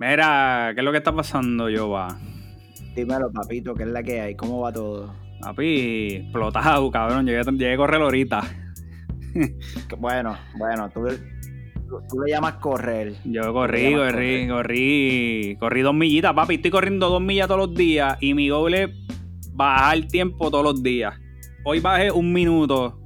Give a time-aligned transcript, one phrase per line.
[0.00, 2.18] Mira, ¿qué es lo que está pasando, Jova?
[2.96, 4.34] Dímelo, papito, ¿qué es la que hay?
[4.34, 5.12] ¿Cómo va todo?
[5.42, 7.26] Papi, explotado, cabrón.
[7.26, 8.40] Llegué, llegué a correr ahorita.
[9.98, 11.06] Bueno, bueno, tú,
[12.08, 13.14] tú, le llamas correr.
[13.24, 16.54] Yo corrí, corrí, corrí, corrí dos millitas, papi.
[16.54, 18.90] Estoy corriendo dos millas todos los días y mi goal es
[19.52, 21.14] bajar el tiempo todos los días.
[21.62, 22.98] Hoy bajé un minuto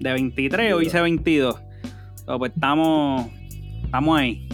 [0.00, 1.60] de 23, hoy hice 22.
[2.38, 3.26] pues estamos,
[3.84, 4.48] estamos ahí.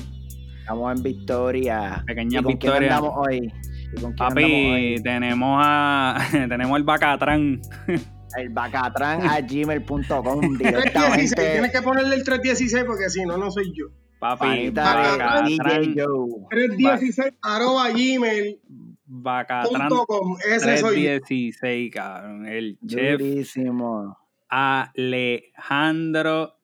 [0.65, 2.03] Estamos en victoria.
[2.07, 2.97] Pequeña victoria.
[2.97, 3.53] andamos hoy?
[4.17, 6.17] Papi, tenemos a
[6.49, 7.61] tenemos el Bacatrán.
[8.39, 11.37] El Bacatrán a gmail.com directamente.
[11.37, 13.89] Tienes que ponerle el 316 porque si no, no soy yo.
[14.19, 15.55] Papi, Bacatrán.
[16.49, 18.59] 316 arroba gmail.
[19.05, 19.91] Bacatrán.
[20.51, 22.47] Ese 316, cabrón.
[22.47, 23.21] El chef.
[23.21, 24.17] Durísimo.
[24.49, 25.35] Alejandro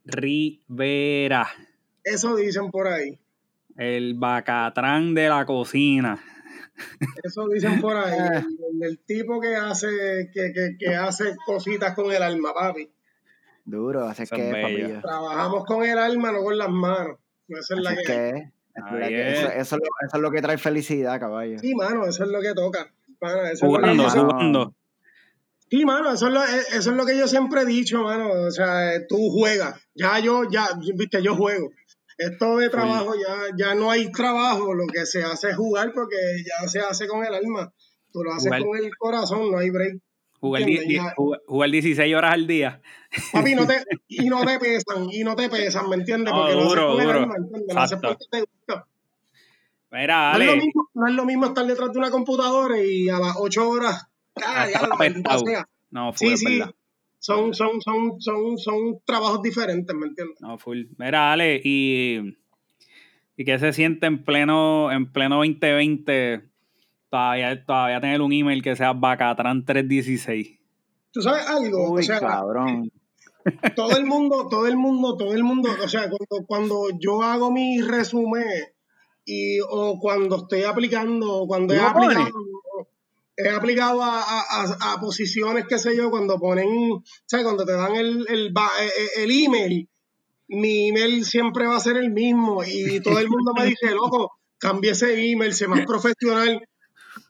[0.07, 1.47] Rivera.
[2.03, 3.20] Eso dicen por ahí.
[3.81, 6.23] El bacatrán de la cocina.
[7.23, 8.15] Eso dicen por ahí.
[8.83, 12.91] El, tipo que hace, que, que, que, hace cositas con el alma, papi.
[13.65, 15.01] Duro, así que, papi.
[15.01, 17.17] Trabajamos con el alma, no con las manos.
[17.49, 18.51] Eso es la que.
[19.59, 21.59] eso, es lo, que trae felicidad, caballo.
[21.59, 22.93] Sí, mano, eso es lo que toca.
[23.61, 24.75] jugando, jugando.
[25.71, 28.31] Sí, mano, eso es, lo, eso es lo que yo siempre he dicho, mano.
[28.31, 29.81] O sea, tú juegas.
[29.95, 31.71] Ya yo, ya, viste, yo juego.
[32.21, 36.17] Esto de trabajo ya, ya no hay trabajo, lo que se hace es jugar porque
[36.45, 37.73] ya se hace con el alma.
[38.13, 40.03] Tú lo haces con el corazón, no hay break.
[40.39, 42.83] Jugar, 16 horas al día.
[43.33, 46.35] Papi, no te, y no te pesan, y no te pesan, ¿me entiendes?
[46.35, 47.11] Porque no, duro, con duro.
[47.11, 47.75] el alma, ¿entiendes?
[47.75, 48.87] Lo haces porque te gusta.
[49.91, 53.09] Mira, no, es lo mismo, no es lo mismo estar detrás de una computadora y
[53.09, 54.07] a las 8 horas.
[54.45, 56.63] Ah, ya, ya, no, fue sí, sí
[57.21, 60.41] son, son, son, son, son trabajos diferentes, ¿me entiendes?
[60.41, 60.85] No, full.
[60.99, 62.35] Mira, Ale, y,
[63.37, 66.51] y qué se siente en pleno, en pleno 2020
[67.11, 70.59] todavía, todavía tener un email que sea Bacatran316.
[71.13, 71.93] ¿Tú sabes algo?
[71.93, 72.91] Uy, cabrón.
[73.77, 77.51] Todo el mundo, todo el mundo, todo el mundo, o sea, cuando, cuando yo hago
[77.51, 78.45] mi resumen
[79.25, 82.29] y o cuando estoy aplicando, cuando he aplicado,
[83.45, 87.73] he aplicado a, a, a, posiciones, qué sé yo, cuando ponen, o sea, cuando te
[87.73, 89.89] dan el, el, e, e, el, email,
[90.49, 94.33] mi email siempre va a ser el mismo y todo el mundo me dice, loco,
[94.59, 96.61] cambie ese email, sé más profesional.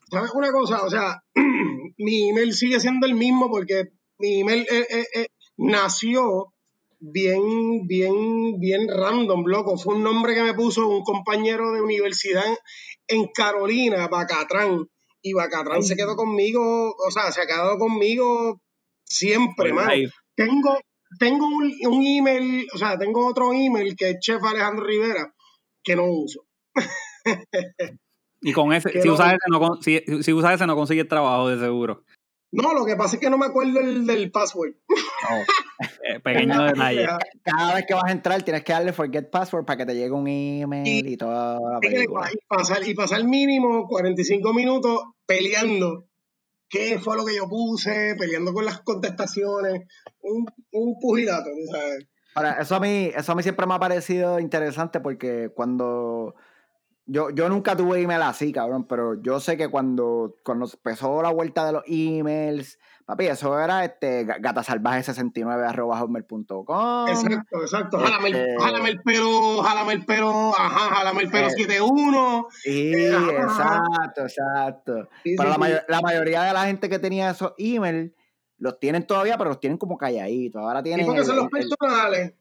[0.09, 0.83] ¿Sabes una cosa?
[0.83, 1.21] O sea,
[1.97, 6.53] mi email sigue siendo el mismo porque mi email eh, eh, nació
[6.99, 9.77] bien, bien, bien random, loco.
[9.77, 12.45] Fue un nombre que me puso un compañero de universidad
[13.07, 14.87] en Carolina, Bacatrán
[15.21, 18.61] y Bacatrán se quedó conmigo, o sea, se ha quedado conmigo
[19.05, 19.89] siempre, man.
[20.35, 20.79] Tengo,
[21.19, 25.33] tengo un, un, email, o sea, tengo otro email que es Chef Alejandro Rivera,
[25.83, 26.45] que no uso.
[28.41, 31.49] y con ese, si, no, usas ese no, si, si usas ese no consigues trabajo
[31.49, 32.03] de seguro.
[32.51, 34.73] No, lo que pasa es que no me acuerdo el, del password.
[36.03, 37.07] Eh, pequeño detalle.
[37.43, 40.11] Cada vez que vas a entrar tienes que darle forget password para que te llegue
[40.11, 42.29] un email y, toda la película.
[42.31, 46.07] Y pasar, y pasar mínimo 45 minutos peleando.
[46.69, 48.15] ¿Qué fue lo que yo puse?
[48.15, 49.87] Peleando con las contestaciones.
[50.19, 52.07] Un, un pugilato, ¿sabes?
[52.35, 56.35] Ahora, eso a mí, eso a mí siempre me ha parecido interesante porque cuando
[57.11, 61.29] yo, yo nunca tuve email así, cabrón, pero yo sé que cuando, cuando empezó la
[61.29, 67.09] vuelta de los emails, papi, eso era este gatasalvaje69 arroba hotmail.com.
[67.09, 67.99] Exacto, exacto.
[67.99, 72.47] Jálame, el, este jálame el pelo, jálame el pelo, ajá, jálame el pelo 71.
[72.63, 75.09] Eh, sí, eh, exacto, exacto.
[75.23, 78.13] pero la, la mayoría de la gente que tenía esos emails
[78.61, 80.61] los tienen todavía, pero los tienen como calladitos.
[80.61, 81.07] Ahora tienen.
[81.07, 82.35] porque son los personales.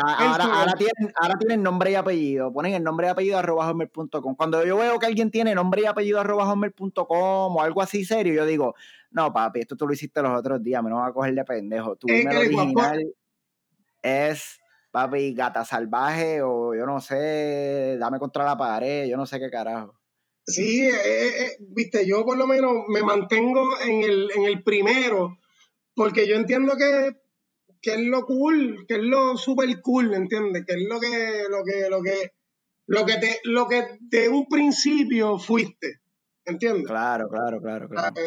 [0.00, 2.52] ahora, tienen, ahora tienen nombre y apellido.
[2.52, 4.36] Ponen el nombre y apellido arroba homer.com.
[4.36, 8.32] Cuando yo veo que alguien tiene nombre y apellido arroba homer.com o algo así serio,
[8.32, 8.76] yo digo,
[9.10, 11.44] no, papi, esto tú lo hiciste los otros días, me no vas a coger de
[11.44, 11.96] pendejo.
[11.96, 13.04] Tu email original
[14.02, 14.60] es,
[14.92, 19.50] papi, gata salvaje o yo no sé, dame contra la pared, yo no sé qué
[19.50, 19.98] carajo.
[20.44, 24.62] Sí, eh, eh, eh, viste, yo por lo menos me mantengo en el, en el
[24.62, 25.38] primero
[25.96, 27.16] porque yo entiendo que,
[27.82, 30.64] es lo cool, que es lo super cool, ¿entiendes?
[30.66, 32.32] Que es lo que, lo que, lo que,
[32.86, 36.00] lo que te, lo que de un principio fuiste,
[36.44, 36.86] ¿entiendes?
[36.86, 38.14] Claro, claro, claro, claro.
[38.14, 38.20] Ah,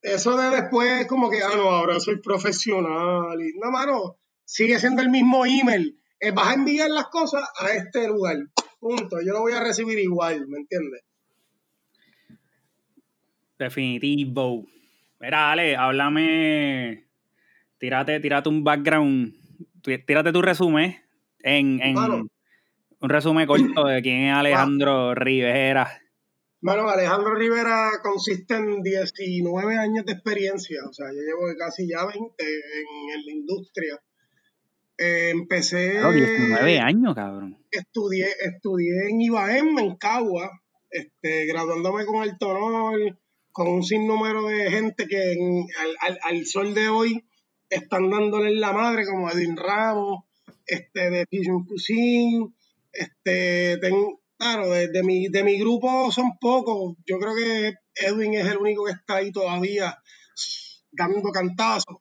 [0.00, 3.40] eso de después como que, ah, no, ahora soy profesional.
[3.40, 6.00] Y, no, mano, sigue siendo el mismo email.
[6.18, 8.38] Eh, vas a enviar las cosas a este lugar.
[8.80, 9.20] Punto.
[9.20, 11.02] Yo lo voy a recibir igual, ¿me entiendes?
[13.58, 14.66] Definitivo.
[15.22, 17.06] Mira, Ale, háblame.
[17.78, 19.32] Tírate, tírate un background.
[19.80, 20.96] Tírate tu resumen
[21.38, 25.88] en, en un resumen corto de quién es Alejandro Rivera.
[26.60, 32.04] Bueno, Alejandro Rivera consiste en 19 años de experiencia, o sea, yo llevo casi ya
[32.04, 34.00] 20 en, la industria.
[34.98, 36.00] Eh, empecé...
[36.00, 37.58] 19 años, cabrón.
[37.70, 40.50] Estudié, estudié en IBAEM, en Cagua,
[40.90, 42.98] este, graduándome con el honor,
[43.52, 45.36] con un sinnúmero de gente que
[46.22, 47.24] al, sol de hoy
[47.68, 50.24] están dándole la madre, como Edwin Ramos,
[50.66, 52.48] este, de Pigeon Cuisine,
[52.92, 53.78] este,
[54.36, 58.84] claro, de, mi, de mi grupo son pocos, yo creo que Edwin es el único
[58.84, 59.96] que está ahí todavía
[60.90, 61.96] dando cantazos.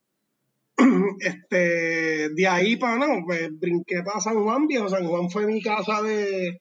[1.19, 4.89] Este, de ahí para no, pues brinqué para San Juan, viejo.
[4.89, 6.59] San Juan fue mi casa de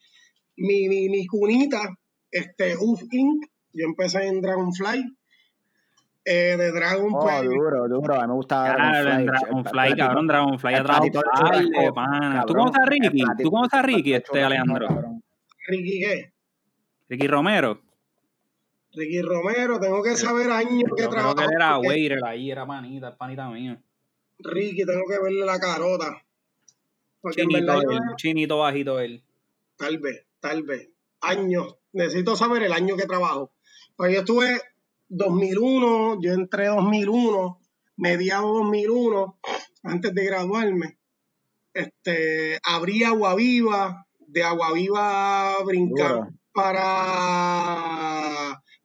[0.57, 1.89] mi, mi, mi cunita,
[2.31, 3.50] este, UF Inc.
[3.73, 5.17] Yo empecé en Dragonfly.
[6.23, 8.15] Eh, de Dragon oh, pues, duro, duro.
[8.15, 9.27] A mí me gusta Dragonfly.
[9.27, 11.71] Dragonfly, cabrón, Dragonfly a Dragonfly,
[12.47, 13.23] ¿Tú conoces a Ricky?
[13.43, 14.89] ¿Tú conoces a Ricky, este, Alejandro?
[15.67, 16.33] ¿Ricky qué?
[17.09, 17.81] Ricky Romero.
[18.93, 21.37] Ricky Romero, tengo que saber años que trabajó.
[21.37, 23.81] Creo que era waiter ahí, era panita, panita mía.
[24.41, 26.23] Ricky, tengo que verle la carota.
[27.31, 27.81] chinito,
[28.17, 29.23] chinito bajito él.
[29.77, 30.91] Tal vez, tal vez.
[31.21, 31.77] Años.
[31.93, 33.53] Necesito saber el año que trabajo.
[33.97, 34.61] Pues yo estuve
[35.09, 37.61] 2001, yo entré 2001,
[37.97, 39.39] mediado 2001,
[39.83, 40.99] antes de graduarme.
[41.73, 46.91] Este, abrí Aguaviva, de Aguaviva brincar para,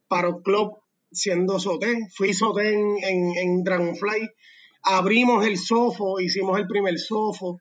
[0.07, 0.79] para el club
[1.11, 2.07] siendo soté.
[2.15, 4.29] Fui soté en, en, en Dragonfly.
[4.83, 7.59] Abrimos el sofo, hicimos el primer sofo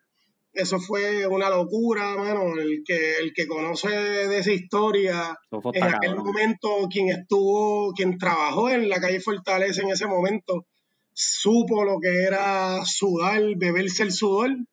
[0.54, 2.56] eso fue una locura, mano.
[2.56, 5.38] El que, el que conoce de esa historia,
[5.72, 10.66] en aquel momento, quien estuvo, quien trabajó en la calle Fortaleza en ese momento,
[11.12, 14.50] supo lo que era sudar, beberse el sudor.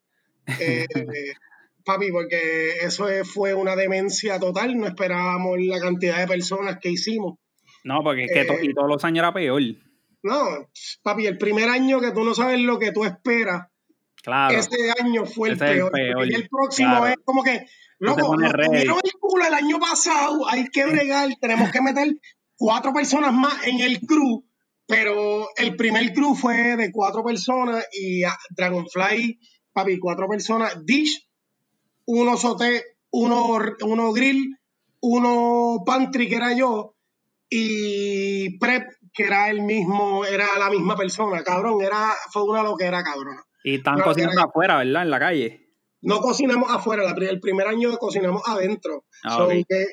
[0.59, 0.85] Eh,
[1.85, 4.75] papi, porque eso fue una demencia total.
[4.77, 7.37] No esperábamos la cantidad de personas que hicimos.
[7.83, 9.61] No, porque es que eh, y todos los años era peor.
[10.23, 10.67] No,
[11.03, 13.70] papi, el primer año que tú no sabes lo que tú esperas
[14.51, 15.91] ese año fue el peor.
[15.97, 17.65] Y el próximo es como que,
[17.99, 22.07] loco, nos tuvieron el culo el año pasado, hay que bregar, tenemos que meter
[22.55, 24.45] cuatro personas más en el crew,
[24.87, 28.21] pero el primer crew fue de cuatro personas y
[28.51, 29.39] Dragonfly,
[29.73, 31.27] papi, cuatro personas, Dish,
[32.05, 34.57] uno soté, uno, uno grill,
[35.01, 36.95] uno pantry que era yo
[37.49, 43.03] y prep que era el mismo, era la misma persona, cabrón, era, fue una loquera,
[43.03, 43.37] cabrón.
[43.63, 45.03] Y están cocinando afuera, ¿verdad?
[45.03, 45.67] En la calle.
[46.01, 49.05] No cocinamos afuera, el primer año cocinamos adentro.
[49.23, 49.85] Ah, que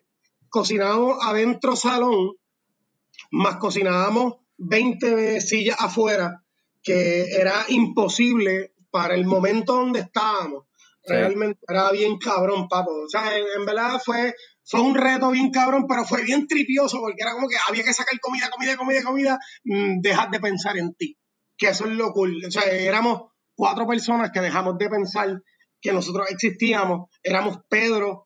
[0.48, 2.32] cocinábamos adentro salón,
[3.30, 6.42] más cocinábamos 20 sillas afuera,
[6.82, 10.64] que era imposible para el momento donde estábamos.
[11.06, 12.90] Realmente era bien cabrón, papo.
[12.90, 14.34] O sea, en, verdad fue,
[14.64, 17.94] fue un reto bien cabrón, pero fue bien tripioso porque era como que había que
[17.94, 21.16] sacar comida, comida, comida, comida, mm, dejar de pensar en ti.
[21.56, 22.42] Que eso es lo cool.
[22.46, 25.42] O sea, éramos cuatro personas que dejamos de pensar
[25.80, 27.10] que nosotros existíamos.
[27.24, 28.24] Éramos Pedro,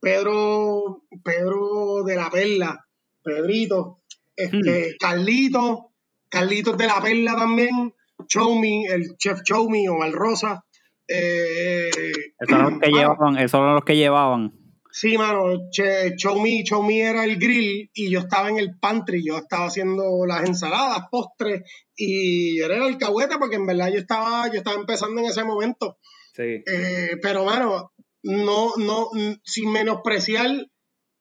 [0.00, 2.86] Pedro, Pedro de la Perla,
[3.20, 4.02] Pedrito,
[4.36, 4.96] este, hmm.
[5.00, 5.90] Carlito,
[6.28, 7.92] Carlitos de la Perla también,
[8.28, 10.64] Chomi, el chef Chomi o Rosa.
[11.08, 11.90] Eh,
[12.38, 14.52] esos son los que llevaban, esos son los que llevaban.
[15.00, 19.66] Sí, mano, Show Me, era el grill y yo estaba en el pantry, yo estaba
[19.66, 21.62] haciendo las ensaladas, postres
[21.94, 25.98] y era el alcahuete porque en verdad yo estaba, yo estaba empezando en ese momento.
[26.34, 26.64] Sí.
[26.66, 27.92] Eh, pero, mano,
[28.24, 29.10] no, no,
[29.44, 30.66] sin menospreciar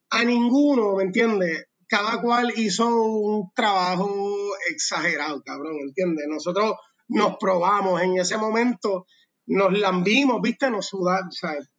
[0.10, 1.68] a ninguno, ¿me entiendes?
[1.88, 4.10] Cada cual hizo un trabajo
[4.72, 6.26] exagerado, cabrón, ¿entiendes?
[6.28, 6.74] Nosotros
[7.10, 9.06] nos probamos en ese momento,
[9.46, 10.72] nos lambimos, ¿viste?
[10.72, 11.70] Nos sudamos, ¿sabes?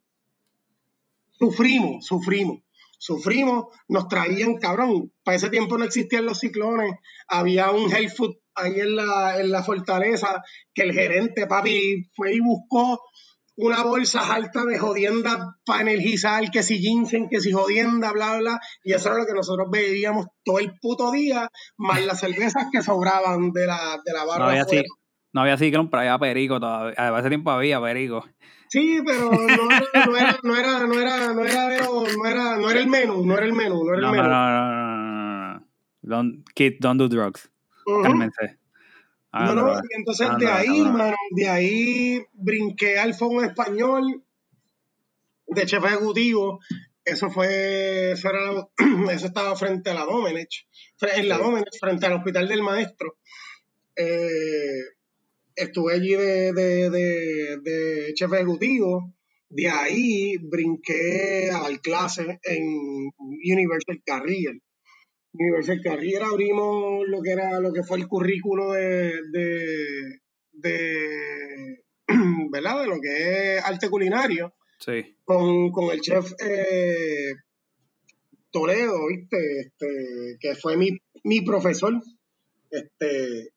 [1.39, 2.59] Sufrimos, sufrimos,
[2.97, 6.93] sufrimos, nos traían, cabrón, para ese tiempo no existían los ciclones,
[7.27, 10.43] había un health food ahí en la, en la fortaleza,
[10.73, 13.01] que el gerente, papi, fue y buscó
[13.61, 18.59] una bolsa alta de jodienda para energizar, que si ginseng, que si jodienda, bla, bla,
[18.83, 22.81] y eso era lo que nosotros bebíamos todo el puto día, más las cervezas que
[22.81, 24.45] sobraban de la, de la barra.
[24.45, 24.51] No
[25.33, 26.95] no había ciclón, pero había perico todavía.
[26.97, 28.25] A ese tiempo había perico.
[28.69, 31.45] Sí, pero no, era, no era, no era, no era, no
[32.25, 34.23] era, no era, el menú, no era el menú, no era el menú.
[34.23, 35.65] No, no, no, no,
[36.01, 37.49] Don't, kid, don't do drugs.
[37.85, 38.59] Cálmense.
[39.31, 44.23] Ah, no, no, y entonces ah, de ahí, mano, de ahí brinqué al fondo español
[45.47, 46.59] de chef ejecutivo.
[47.05, 48.67] Eso fue, eso, era,
[49.13, 50.67] eso estaba frente a la Domenech,
[51.15, 53.17] en la Domenech, frente al hospital del maestro.
[53.95, 54.98] Eh,
[55.59, 59.13] estuve allí de, de, de, chef ejecutivo
[59.49, 64.59] De ahí brinqué al clase en Universal Carrier.
[65.33, 70.19] Universal Carrier abrimos lo que era lo que fue el currículo de, de,
[70.53, 71.83] de
[72.51, 72.81] ¿verdad?
[72.81, 74.53] De lo que es arte culinario.
[74.79, 75.17] Sí.
[75.23, 77.33] Con, con el chef eh,
[78.51, 79.59] Toledo, ¿viste?
[79.59, 81.93] Este, que fue mi, mi profesor.
[82.71, 83.49] Este,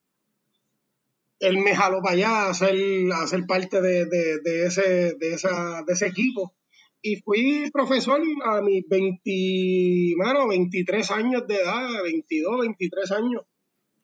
[1.43, 2.77] él me jaló para allá a ser,
[3.13, 6.55] a ser parte de, de, de, ese, de, esa, de ese equipo.
[7.03, 13.43] Y fui profesor a mis 20, mano, 23 años de edad, 22, 23 años.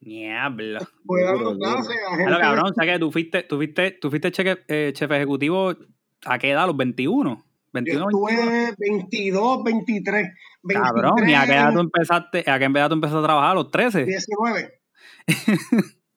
[0.00, 0.80] Niebla.
[1.06, 2.24] Fui dando clases a gente.
[2.24, 5.76] Claro, cabrón, o sea que tú fuiste, tú fuiste, tú fuiste cheque, eh, chef ejecutivo
[6.24, 7.44] a qué edad, a los 21.
[7.72, 8.32] 21, Yo 22.
[8.32, 10.28] estuve 22, 23.
[10.64, 13.50] 23 Cabrón, ¿y a qué edad tú empezaste, a qué edad tú empezaste a trabajar?
[13.52, 14.04] ¿A los 13?
[14.06, 14.80] 19.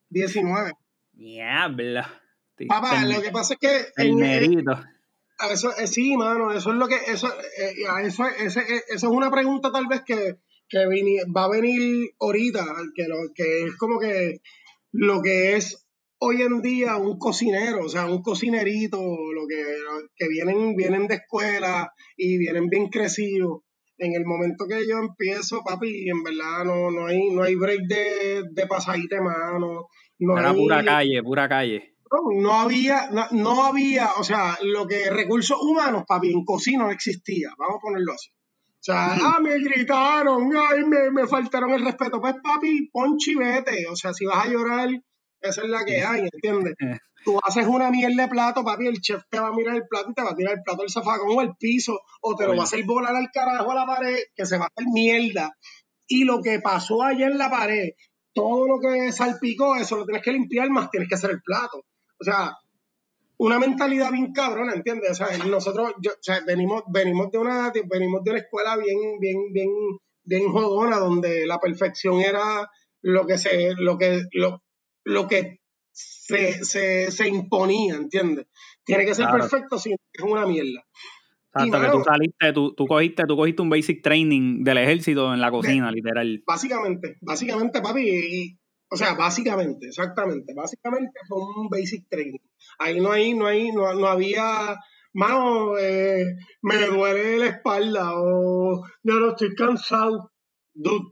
[0.09, 0.71] 19.
[1.21, 2.21] Niebla.
[2.67, 3.67] Papá, lo que pasa es que
[4.03, 4.15] El
[5.39, 8.83] a eso, eh, sí, mano, eso es lo que, eso, eh, a eso, ese- eh,
[8.89, 10.35] eso es una pregunta tal vez que,
[10.69, 12.63] que vini- va a venir ahorita,
[12.95, 14.41] que, lo, que es como que
[14.91, 15.87] lo que es
[16.19, 21.07] hoy en día un cocinero, o sea, un cocinerito, lo que, lo que vienen, vienen
[21.07, 23.61] de escuela y vienen bien crecidos.
[23.97, 27.81] En el momento que yo empiezo, papi, en verdad no, no hay, no hay break
[27.87, 29.87] de, de pasadita de mano.
[30.21, 31.95] No Era hay- pura calle, pura calle.
[32.11, 36.83] no, no había, no, no había, o sea, lo que recursos humanos, papi, en cocina
[36.85, 38.29] no existía, vamos a ponerlo así.
[38.31, 42.19] O sea, ah, me gritaron, ay, me, me faltaron el respeto.
[42.19, 43.85] Pues, papi, pon chivete.
[43.87, 44.89] O sea, si vas a llorar,
[45.39, 46.73] esa es la que hay, ¿entiendes?
[47.23, 50.09] Tú haces una mierda de plato, papi, el chef te va a mirar el plato
[50.09, 52.51] y te va a tirar el plato al zafacón o al piso, o te lo
[52.51, 52.57] Oye.
[52.57, 55.55] va a hacer volar al carajo a la pared, que se va a hacer mierda.
[56.07, 57.89] Y lo que pasó allá en la pared,
[58.33, 61.83] todo lo que salpicó, eso lo tienes que limpiar, más tienes que hacer el plato.
[62.19, 62.55] O sea,
[63.37, 65.11] una mentalidad bien cabrona, ¿entiendes?
[65.11, 69.19] O sea, nosotros, yo, o sea, venimos, venimos de una, venimos de una escuela bien,
[69.19, 69.69] bien, bien,
[70.23, 72.69] bien jodona, donde la perfección era
[73.01, 74.63] lo que se, lo que, lo,
[75.03, 75.59] lo que
[75.91, 78.45] se, se, se imponía, ¿entiendes?
[78.83, 79.39] Tiene que ser Claro.
[79.39, 80.85] perfecto, si es una mierda.
[81.53, 85.41] Y, que tú saliste, tú, tú cogiste, tú cogiste un basic training del ejército en
[85.41, 86.41] la cocina, literal.
[86.47, 88.57] Básicamente, básicamente, papi, y-
[88.89, 92.39] o sea, básicamente, exactamente, básicamente fue un basic training.
[92.79, 94.77] Ahí no hay, no hay, no, no había,
[95.13, 96.25] mano, eh,
[96.61, 100.31] me duele la espalda o yo no estoy cansado.
[100.73, 101.05] Dude,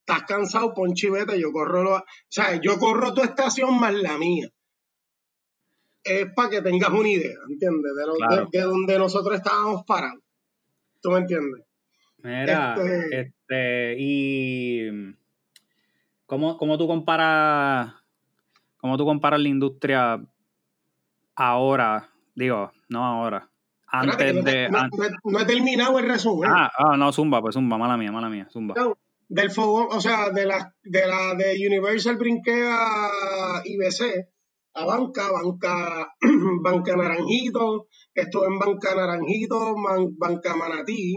[0.00, 4.18] estás cansado, pon chivete, yo corro, lo- o sea, yo corro tu estación más la
[4.18, 4.48] mía.
[6.06, 7.92] Es para que tengas una idea, ¿entiendes?
[7.96, 8.48] De, lo- de- Claro.
[8.52, 10.22] de donde nosotros estábamos parados.
[11.02, 11.62] ¿Tú me entiendes?
[12.22, 14.88] Mira, Este- este, y
[16.26, 17.92] ¿cómo, cómo tú comparas,
[18.78, 20.20] cómo tú comparas la industria
[21.34, 23.48] ahora, digo, no ahora,
[23.90, 26.50] que antes no, de, no- an- no he- no he terminado el resumen.
[26.52, 28.74] ah, ah, no, zumba, pues zumba, mala mía, mala mía, zumba.
[29.28, 34.28] del fogón, o sea, de la de la de Universal brinqué a IBC,
[34.76, 36.06] a banca, banca,
[36.62, 39.74] banca Naranjito, estuve en banca Naranjito,
[40.18, 41.16] banca Manatí,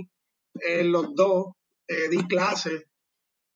[0.53, 1.47] eh, los dos,
[1.85, 2.83] eh, di clases,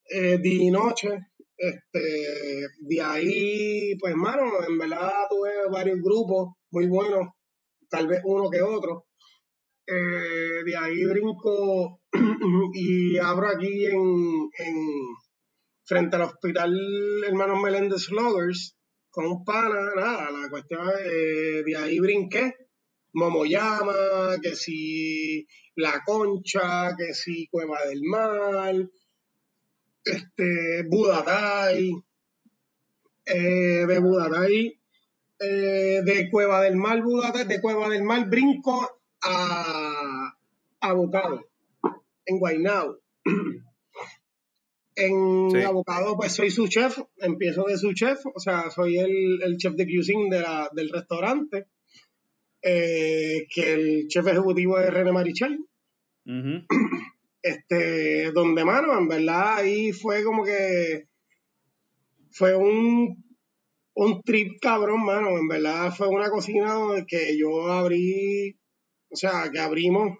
[0.04, 7.28] eh, di noche, este, de ahí, pues, mano, en verdad tuve varios grupos muy buenos,
[7.88, 9.06] tal vez uno que otro.
[9.86, 12.00] Eh, de ahí brinco
[12.74, 14.76] y abro aquí en, en
[15.84, 16.74] frente al hospital
[17.26, 18.74] Hermanos Meléndez Loggers
[19.14, 22.56] con un pana, nada, la cuestión es, eh, de ahí brinqué,
[23.12, 28.74] Momoyama, que si La Concha, que si Cueva del Mar,
[30.04, 31.92] este, Budatay,
[33.26, 34.80] eh, de Budatay,
[35.38, 40.34] eh, de Cueva del Mar, Budatay, de Cueva del Mar brinco a,
[40.80, 41.40] a Bocado,
[42.26, 42.98] en Guaynabo.
[44.96, 45.58] En Sí.
[45.62, 49.74] Abocado, pues soy su chef, empiezo de su chef, o sea, soy el, el chef
[49.74, 51.66] de cuisine de la- del restaurante,
[52.62, 55.58] eh, que el chef ejecutivo es René Marichal,
[57.42, 61.08] este, donde, mano, en verdad ahí fue como que
[62.30, 63.22] fue un,
[63.94, 68.56] un trip cabrón, mano, en verdad fue una cocina que yo abrí,
[69.10, 70.18] o sea, que abrimos,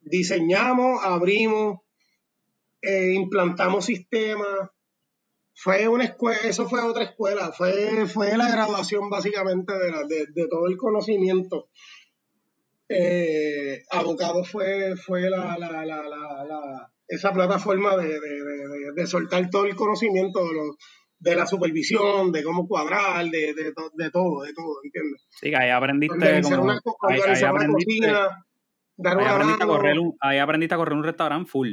[0.00, 1.78] diseñamos, abrimos,
[2.82, 4.70] eh, implantamos sistemas,
[5.54, 10.26] fue una escuela, eso fue otra escuela, fue, fue la graduación básicamente de, la- de,
[10.26, 11.68] de todo el conocimiento.
[12.88, 19.48] Eh, Abocado fue, fue la, la, la, la, la- esa plataforma de, de, de, soltar
[19.50, 20.76] todo el conocimiento de los,
[21.18, 25.24] de la supervisión, de cómo cuadrar, de, de, de todo, de todo, ¿entiendes?
[25.30, 26.74] Sí, que ahí aprendiste como, una,
[27.14, 28.46] ahí- aprendiste- cocina,
[28.96, 31.68] dar ahí una aprendiste a correr un, ahí aprendiste a correr un restaurante full.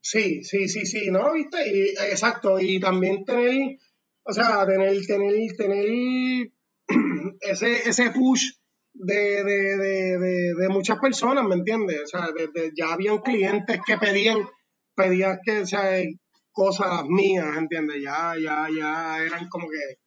[0.00, 1.32] Sí, sí, sí, sí, ¿no?
[1.32, 1.58] ¿Viste?
[1.68, 3.78] Y, exacto, y también tener,
[4.22, 6.50] o sea, tener, tener, tener
[7.40, 8.44] ese, ese push
[8.94, 12.02] de, de, de, de, muchas personas, ¿me entiendes?
[12.04, 12.28] O sea,
[12.76, 14.38] ya habían clientes que pedían,
[14.94, 16.02] pedían que, o sea,
[16.52, 18.02] cosas mías, ¿entiendes?
[18.02, 19.98] Ya, ya, ya eran como que,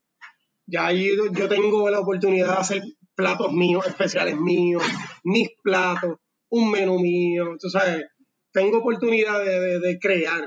[0.66, 2.82] ya ahí yo, yo tengo la oportunidad de hacer
[3.16, 4.84] platos míos, especiales míos,
[5.24, 6.18] mis platos,
[6.50, 8.06] un menú mío, tú sabes,
[8.60, 10.44] tengo oportunidad de, de- de crear.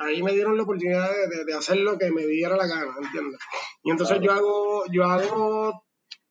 [0.00, 3.38] Ahí me dieron la oportunidad de, de- hacer lo que me diera la gana, ¿entiendes?
[3.84, 5.84] Y entonces yo hago, yo hago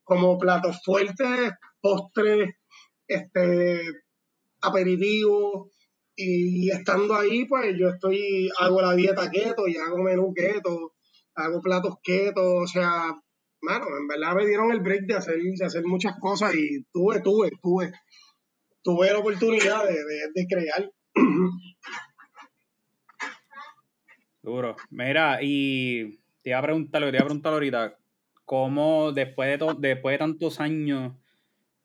[0.04, 2.50] como platos fuertes, postres,
[3.08, 3.82] este,
[4.62, 5.70] aperitivos,
[6.16, 10.94] y estando ahí, pues yo estoy, hago la dieta keto y hago menú keto,
[11.36, 13.16] hago platos keto, o sea,
[13.62, 17.22] mano, en verdad me dieron el break de hacer, de hacer muchas cosas y tuve,
[17.22, 17.92] tuve, tuve,
[18.84, 20.92] tuve la oportunidad de, de, de crear.
[24.42, 24.76] Duro.
[24.90, 27.98] Mira, y te iba a preguntar te iba a preguntar ahorita,
[28.46, 31.14] ¿cómo después de, después de tantos años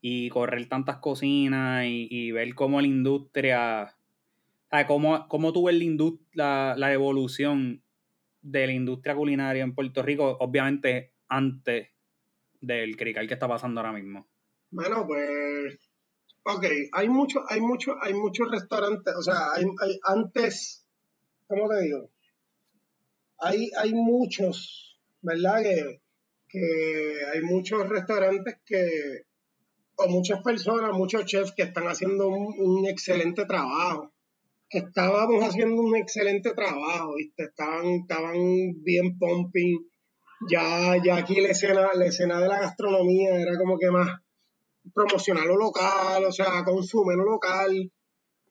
[0.09, 3.97] y correr tantas cocinas y, y ver cómo la industria.
[4.87, 7.83] ¿Cómo, cómo tú ves la, la, la evolución
[8.41, 11.89] de la industria culinaria en Puerto Rico, obviamente antes
[12.61, 14.29] del crical que está pasando ahora mismo?
[14.71, 15.86] Bueno, pues,
[16.47, 20.87] ok, hay muchos, hay muchos, hay muchos restaurantes, o sea, hay, hay- antes,
[21.49, 22.11] ¿cómo te digo?
[23.39, 25.63] Hay, hay muchos, ¿verdad?
[25.63, 26.01] Que,
[26.49, 29.23] que hay muchos restaurantes que,
[29.97, 34.13] o muchas personas, muchos chefs que están haciendo un, excelente trabajo,
[34.71, 37.43] que estábamos haciendo un excelente trabajo, ¿viste?
[37.43, 38.37] Estaban, estaban
[38.85, 39.79] bien pumping,
[40.49, 44.09] ya, ya aquí la escena, la escena de la gastronomía era como que más
[44.97, 47.93] promocionar lo local, o sea, consume lo local.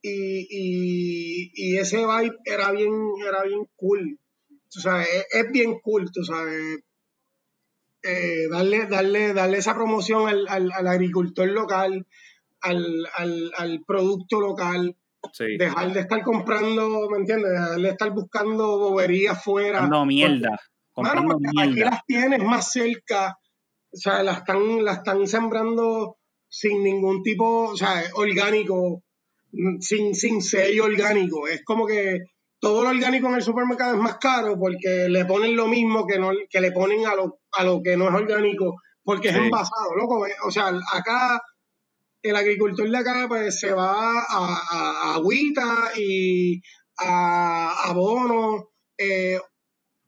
[0.01, 2.93] Y, y, y ese vibe era bien,
[3.27, 4.19] era bien cool.
[4.69, 6.79] Tú sabes, es, es bien cool, tú sabes.
[8.03, 12.05] Eh, darle, darle, darle esa promoción al, al, al agricultor local,
[12.62, 13.08] al,
[13.58, 14.95] al, producto local,
[15.34, 15.58] Sí.
[15.58, 17.49] dejar de estar comprando, ¿me entiendes?
[17.51, 19.79] Dejar de estar buscando boberías fuera.
[19.79, 20.60] Comprando mierda.
[20.91, 21.89] Comprando porque aquí mierda.
[21.89, 23.39] las tienes más cerca,
[23.91, 26.17] o sea, las están, las están sembrando
[26.60, 29.04] sin ningún tipo, o sea, orgánico,
[29.52, 31.48] mm, sin, sin sello orgánico.
[31.48, 32.20] Es como que
[32.60, 36.18] todo lo orgánico en el supermercado es más caro porque le ponen lo mismo que,
[36.20, 39.96] no, que le ponen a lo, a lo que no es orgánico, porque es envasado,
[39.98, 40.26] loco.
[40.48, 41.41] O sea, acá
[42.24, 46.62] el agricultor de acá pues se va a, a- a agüita y
[47.00, 48.63] a abonos
[48.98, 49.38] eh,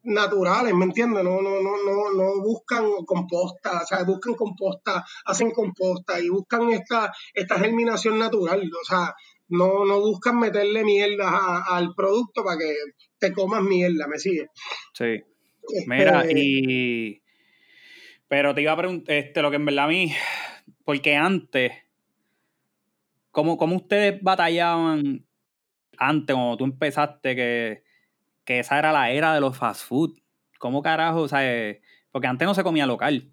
[0.08, 1.24] naturales, ¿me entiendes?
[1.24, 6.70] No, no, no, no, no buscan composta, o sea, buscan composta, hacen composta y buscan
[6.72, 9.13] esta, esta germinación natural, o sea,
[9.50, 12.74] no, no buscan meterle mierda a- al producto para que
[13.17, 14.48] te comas mierda, ¿me sigue?
[14.93, 15.22] Sí.
[15.86, 17.22] Mira, Este, y.
[18.30, 20.13] Pero te iba a preguntar, este, lo que en verdad a mí.
[20.84, 21.72] Porque antes.
[23.32, 25.26] ¿Cómo, cómo ustedes batallaban
[25.98, 27.84] antes, cuando tú empezaste, que,
[28.48, 30.18] que esa era la era de los fast food?
[30.58, 31.20] ¿Cómo carajo?
[31.22, 31.82] O sea, eh,
[32.12, 33.32] porque antes no se comía local.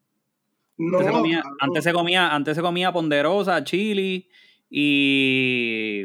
[0.77, 4.29] no, Antes, se comía, antes se comía, antes se comía ponderosa, chili
[4.69, 6.05] y.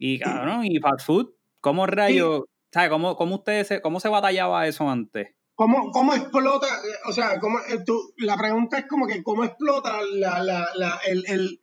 [0.00, 1.30] Y cabrón, y fast food.
[1.60, 2.44] ¿Cómo rayos?
[2.72, 2.88] ¿Sabes?
[2.90, 5.34] ¿Cómo, cómo ustedes se, cómo se batallaba eso antes?
[5.56, 6.68] ¿Cómo, cómo explota?
[7.08, 11.00] O sea, cómo, eh, tú- la pregunta es como que cómo explota la, la, la,
[11.08, 11.60] el, el,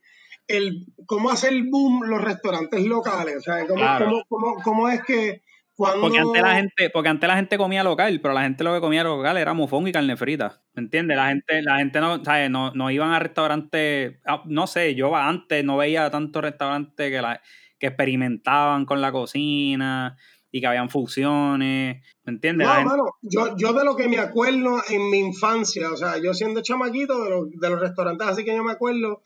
[0.48, 3.36] el- cómo hace el boom los restaurantes locales.
[3.38, 4.06] O sea, cómo, Claro.
[4.06, 5.42] cómo, cómo, cómo es que
[5.76, 6.00] cuando...
[6.00, 8.80] Porque antes la gente, porque antes la gente comía local, pero la gente lo que
[8.80, 10.62] comía local era mofón y carne frita.
[10.74, 11.16] ¿Me entiendes?
[11.16, 12.50] La gente, la gente no, ¿sabes?
[12.50, 17.20] No, no iban a restaurantes, ah, no sé, yo antes no veía tantos restaurantes que
[17.22, 17.40] la,
[17.78, 20.16] que experimentaban con la cocina
[20.50, 22.02] y que habían fusiones.
[22.24, 22.66] ¿Me entiendes?
[22.66, 26.14] No, gente- mano, yo, yo de lo que me acuerdo en mi infancia, o sea,
[26.22, 29.22] yo siendo chamaquito de, los- de los restaurantes, así que yo me acuerdo,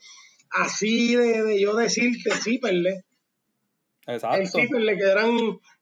[0.51, 3.03] así de, de yo decirte, sí, perle,
[4.11, 4.59] el Exacto.
[4.59, 5.37] Ciperle, que eran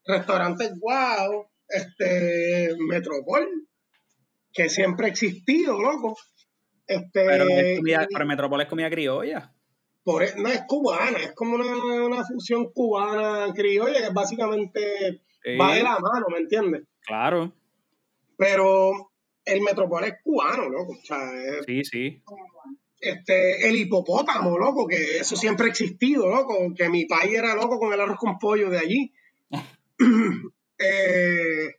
[0.06, 3.48] restaurantes wow, este, Metropol,
[4.54, 6.18] que siempre ha existido, loco.
[6.88, 9.54] Este, Pero, es comida- y pero Metrópolis es comida criolla.
[10.04, 15.56] por, e- no es cubana, es como una, una fusión cubana criolla que básicamente Sí,
[15.56, 16.84] va de la mano, ¿me entiendes?
[17.02, 17.54] claro.
[18.38, 19.12] Pero
[19.46, 20.94] el Metropol es cubano, loco.
[20.94, 21.18] O sea,
[21.60, 22.24] es- Sí, sí.
[23.00, 27.80] Este, el hipopótamo, loco, que eso siempre ha existido, loco, que mi país era loco
[27.80, 29.14] con el arroz con pollo de allí.
[30.82, 31.76] Eh,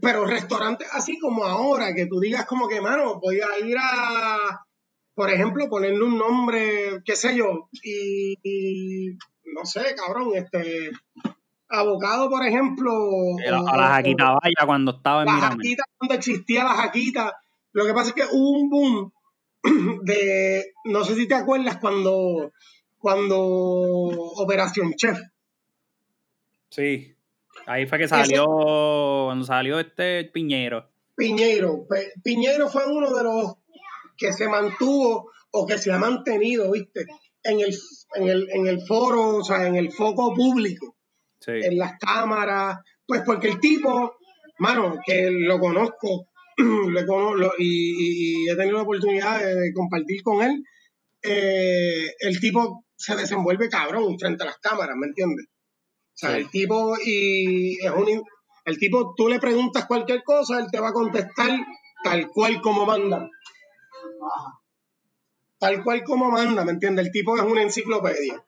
[0.00, 4.64] pero restaurantes así como ahora, que tú digas como que, mano, voy a ir a,
[5.16, 10.92] por ejemplo, ponerle un nombre, qué sé yo, y, no sé, cabrón, este,
[11.68, 12.92] abocado, por ejemplo.
[13.44, 17.40] A la Jaquita Vaya cuando estaba en La Jaquita, cuando existía la Jaquita.
[17.72, 19.12] Lo que pasa es que hubo un boom
[20.02, 22.52] de, no sé si te acuerdas, cuando,
[22.98, 25.18] cuando Operación Chef.
[26.70, 27.14] Sí.
[27.66, 28.46] Ahí fue que salió,
[29.26, 30.88] cuando salió este Piñero.
[31.16, 31.86] Piñero.
[32.22, 33.54] Piñero fue uno de los
[34.16, 37.06] que se mantuvo o que se ha mantenido, ¿viste?
[37.42, 37.76] En el,
[38.14, 40.96] en el, en el foro, o sea, en el foco público.
[41.40, 41.52] Sí.
[41.52, 42.78] En las cámaras.
[43.06, 44.16] Pues porque el tipo,
[44.58, 46.28] mano, que lo conozco,
[47.36, 50.62] lo, y, y, he tenido la oportunidad de, compartir con él,
[51.22, 55.46] eh, el tipo se desenvuelve cabrón frente a las cámaras, ¿me entiendes?
[55.46, 58.22] O sea, el tipo y es un
[58.66, 61.58] el tipo tú le preguntas cualquier cosa, él te va a contestar
[62.04, 63.28] tal cual como manda.
[65.58, 67.06] Tal cual como manda, ¿me entiendes?
[67.06, 68.44] El tipo es una enciclopedia.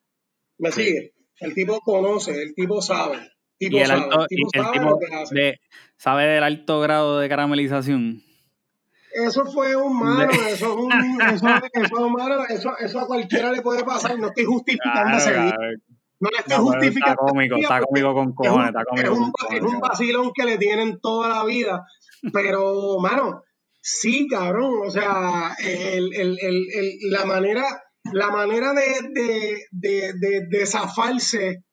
[0.58, 1.14] ¿Me sigue?
[1.40, 3.31] El tipo conoce, el tipo sabe.
[3.66, 5.60] El tipo sabe, el tipo sabe,
[5.96, 8.22] sabe del alto grado de caramelización.
[9.14, 10.90] Eso fue un malo, eso es un,
[11.34, 15.52] eso, eso, es malo, eso, eso a cualquiera le puede pasar, no estoy justificando claro,
[16.22, 17.12] no le estoy justificando.
[17.12, 19.12] Está cómico, está cómico con cojones, está cómico.
[19.12, 21.84] Es un, es un vacilón que le tienen toda la vida.
[22.32, 23.42] Pero, mano,
[23.80, 24.86] sí, cabrón.
[24.86, 27.64] O sea, el, el, el, la manera,
[28.12, 31.64] la manera de, de, de zafarse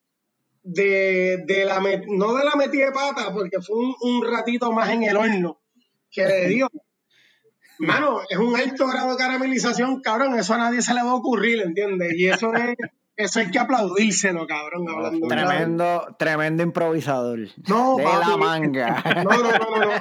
[0.63, 4.89] de, de la no de la metida de pata, porque fue un, un ratito más
[4.89, 5.61] en el horno
[6.11, 6.69] que le dio.
[7.79, 10.37] Mano, es un alto grado de caramelización, cabrón.
[10.37, 12.13] Eso a nadie se le va a ocurrir, ¿entiendes?
[12.17, 12.75] Y eso es
[13.19, 14.87] eso hay que aplaudírselo, cabrón.
[14.87, 17.39] Hablando tremendo, tremendo improvisador.
[17.67, 19.03] No, de la manga.
[19.17, 19.91] No, no, no, no.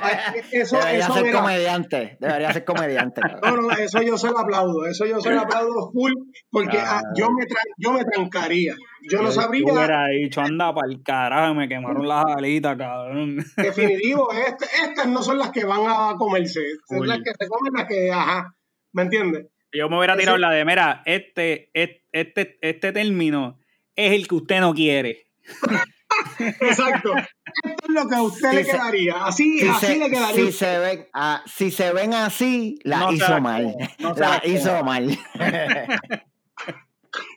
[0.52, 2.16] Eso, debería ser comediante.
[2.20, 3.20] Debería ser comediante.
[3.42, 4.87] No, no, eso yo se lo aplaudo.
[4.87, 6.12] Eso yo se lo aplaudo full.
[6.50, 7.44] Porque ah, yo, me
[7.76, 8.74] yo me trancaría.
[9.11, 9.64] Yo no sabría.
[9.66, 13.38] Yo hubiera dicho, anda para el carajo, me quemaron las alitas, cabrón.
[13.57, 16.61] Definitivo, este, estas no son las que van a comerse.
[16.88, 18.54] Son las que se comen las que, ajá.
[18.92, 19.46] ¿Me entiendes?
[19.72, 23.59] Yo me hubiera tirado la de, mira, este, este, este, término
[23.97, 25.27] es el que usted no quiere.
[26.38, 27.14] Exacto.
[27.16, 29.25] Esto es lo que a usted le quedaría.
[29.25, 30.47] Así, así le quedaría.
[30.47, 33.75] Si se, ven, ah, si se ven así, la hizo mal.
[34.16, 35.18] la hizo mal.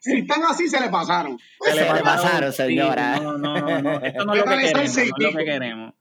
[0.02, 1.40] si están así, se le pasaron.
[1.62, 3.20] Se, le pasaron, señora.
[3.20, 4.84] No, no, no, Esto no es lo que queremos.
[4.84, 5.94] No es lo que queremos.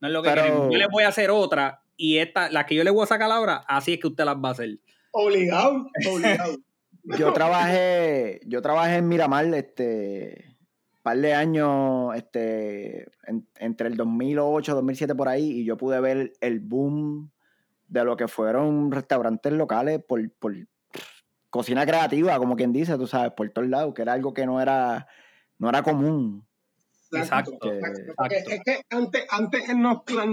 [0.00, 0.72] No es lo que queremos.
[0.72, 3.30] Yo le voy a hacer otra y esta, la que yo le voy a sacar
[3.30, 4.78] ahora, así es que usted las va a hacer.
[5.10, 6.56] Obligado, obligado.
[7.04, 10.56] Yo trabajé, yo trabajé en Miramar, este,
[11.02, 13.10] par de años, este,
[13.56, 17.30] entre el 2008 2007 por ahí, y yo pude ver el boom
[17.88, 20.54] de lo que fueron restaurantes locales por, por
[21.50, 24.60] cocina creativa, como quien dice, tú sabes, por todos lados, que era algo que no
[24.60, 25.06] era,
[25.58, 26.46] no era común.
[27.12, 27.58] Exacto.
[27.62, 30.28] Es que antes, antes nos, nos,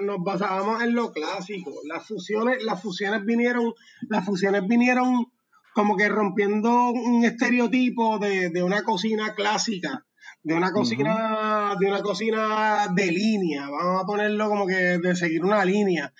[0.00, 1.72] nos, basábamos en lo clásico.
[1.84, 3.74] Las fusiones, las fusiones vinieron,
[4.08, 5.32] las fusiones vinieron
[5.74, 10.06] como que rompiendo un estereotipo de, de una cocina clásica,
[10.42, 13.68] de una cocina, de una cocina de línea.
[13.70, 16.12] Vamos a ponerlo como que de seguir una línea.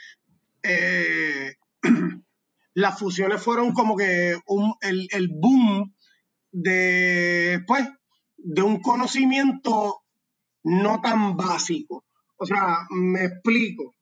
[0.62, 1.54] Eh,
[2.74, 5.94] las fusiones fueron como que un, el, el boom
[6.52, 7.88] de pues
[8.36, 10.02] de un conocimiento
[10.64, 12.04] no tan básico.
[12.36, 13.94] O sea, me explico.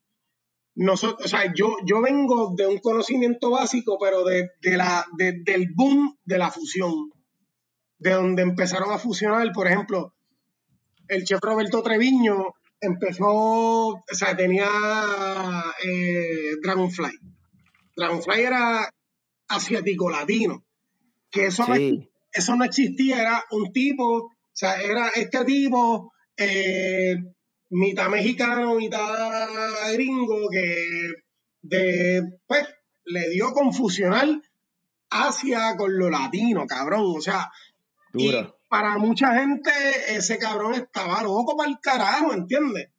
[0.81, 6.17] Nosotros, o sea, yo, yo vengo de un conocimiento básico, pero de, la, del boom
[6.25, 7.13] de la fusión,
[7.99, 10.15] de donde empezaron a fusionar, por ejemplo,
[11.07, 14.71] el chef Roberto Treviño empezó, o sea, tenía
[15.85, 17.13] eh, Dragonfly.
[17.95, 18.91] Dragonfly era
[19.49, 20.65] asiático latino,
[21.31, 21.67] que eso
[22.33, 27.17] eso no existía, era un tipo, o sea, era este tipo, eh,
[27.71, 29.49] mitad mexicano, mitad
[29.93, 30.77] gringo, que
[31.63, 32.67] de, pues,
[33.05, 34.43] le dio confusional
[35.11, 37.15] Asia con lo latino, cabrón.
[37.17, 37.51] O sea,
[38.15, 38.33] y
[38.69, 39.71] para mucha gente
[40.09, 42.91] ese cabrón estaba loco para el carajo, ¿entiendes?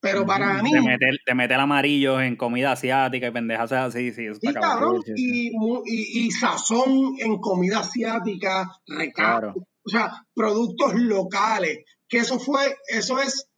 [0.00, 0.72] Pero para mí.
[0.72, 4.26] De meter, de meter amarillos en comida asiática y pendejas así, sí.
[4.26, 5.50] Eso cabrón, y,
[5.84, 9.54] y, sazón en comida asiática, recaro.
[9.84, 11.78] O sea, productos locales.
[12.08, 13.48] Que eso fue, eso es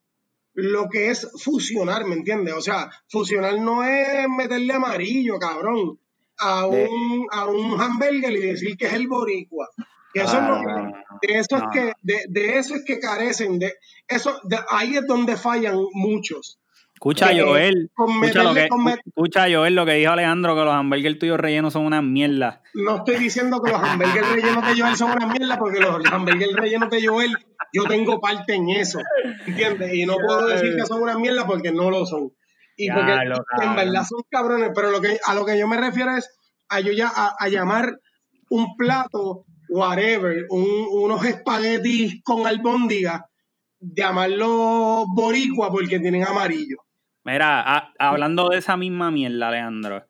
[0.61, 2.53] lo que es fusionar, ¿me entiendes?
[2.55, 6.01] O sea, fusionar no es meterle amarillo, cabrón,
[6.37, 9.69] a un, a un hamburger y decir que es el boricua.
[10.13, 13.61] Que eso es lo que, ah, de eso es que, de, eso es que carecen,
[13.61, 13.75] de
[14.09, 16.59] eso, de, ahí es donde fallan muchos.
[16.99, 17.91] Escucha, Que Joel.
[17.95, 18.69] con Escucha, lo que,
[19.07, 22.61] escucha, Joel, lo que dijo Alejandro, que los hamburgues tuyos rellenos son una mierda.
[22.75, 26.53] No estoy diciendo que los hamburgues rellenos de Joel son una mierda, porque los hamburgues
[26.55, 27.37] rellenos de Joel,
[27.73, 28.99] yo tengo parte en eso,
[29.47, 29.95] ¿entiendes?
[29.95, 32.33] Y no puedo decir que son una mierda porque no lo son.
[32.77, 33.13] Y porque
[33.63, 36.29] en verdad son cabrones, pero lo que, a lo que yo me refiero es
[36.69, 37.97] a yo ya a, a llamar
[38.51, 43.27] un plato, whatever, un- unos espaguetis con albóndiga,
[43.81, 46.79] llamarlo boricua porque tienen amarillo.
[47.31, 50.07] Mira, a- hablando de esa misma mierda, Alejandro.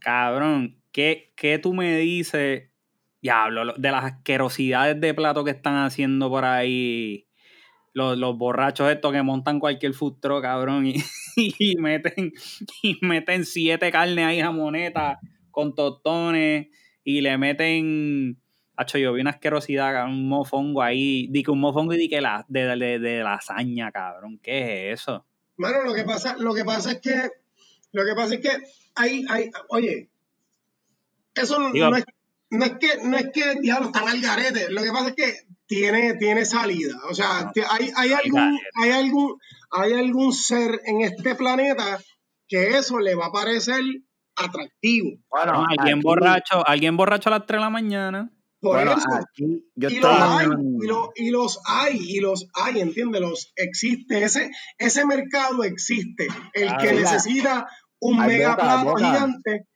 [0.00, 2.70] Cabrón, ¿qué, qué tú me dices?
[3.22, 7.28] Diablo, lo- de las asquerosidades de plato que están haciendo por ahí.
[7.94, 10.84] Los, los borrachos estos que montan cualquier truck, cabrón,
[11.36, 12.32] y, y meten,
[12.82, 15.18] y meten siete carnes ahí jamoneta
[15.50, 16.68] con tostones
[17.04, 18.38] y le meten.
[18.76, 21.26] Hacho, yo vi una asquerosidad, cabrón, un mofongo ahí.
[21.30, 24.38] Di que un mofongo y di que la, de, de, de lasaña, cabrón.
[24.42, 25.26] ¿Qué es eso?
[25.62, 27.30] Bueno, lo que pasa, lo que pasa es que,
[27.92, 28.50] lo que pasa es que
[28.94, 30.10] hay, hay, oye,
[31.34, 32.04] eso no, no es,
[32.50, 34.70] no es que, no es que diablo están al garete.
[34.70, 35.34] Lo que pasa es que
[35.66, 36.94] tiene, tiene salida.
[37.08, 39.38] O sea, No, te- hay, hay al algún, hay algún,
[39.70, 41.98] hay algún ser en este planeta
[42.48, 43.80] que eso le va a parecer
[44.36, 45.16] atractivo.
[45.30, 48.30] Bueno, alguien aquí- borracho, alguien borracho a las 3 de la mañana.
[48.62, 49.08] Por Bueno, eso.
[49.12, 53.18] aquí yo y estoy los hay, y, lo- y los hay, y los hay, entiende,
[53.18, 56.80] los existe, ese, ese mercado existe, el Claro.
[56.80, 57.66] que Mira, necesita
[57.98, 59.04] un hay mega boca, plato boca.
[59.12, 59.66] gigante.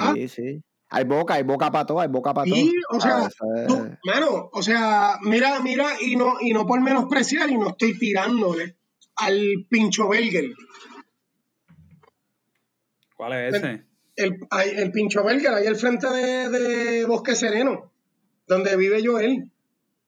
[0.00, 0.12] ¿Ah?
[0.16, 0.62] Sí, sí.
[0.90, 2.56] Hay boca, hay boca para todo, hay boca para todo.
[2.56, 3.28] Sí, o sea, Ah,
[3.68, 7.96] tú, mano, o sea, mira, mira, y no, y no por menospreciar, y no estoy
[7.98, 8.78] tirándole
[9.14, 10.50] al pincho Belger.
[13.16, 13.84] ¿Cuál es ese?
[14.16, 14.38] El,
[14.76, 17.92] el pincho Belger, ahí al frente de, de Bosque Sereno,
[18.48, 19.50] donde vive Joel.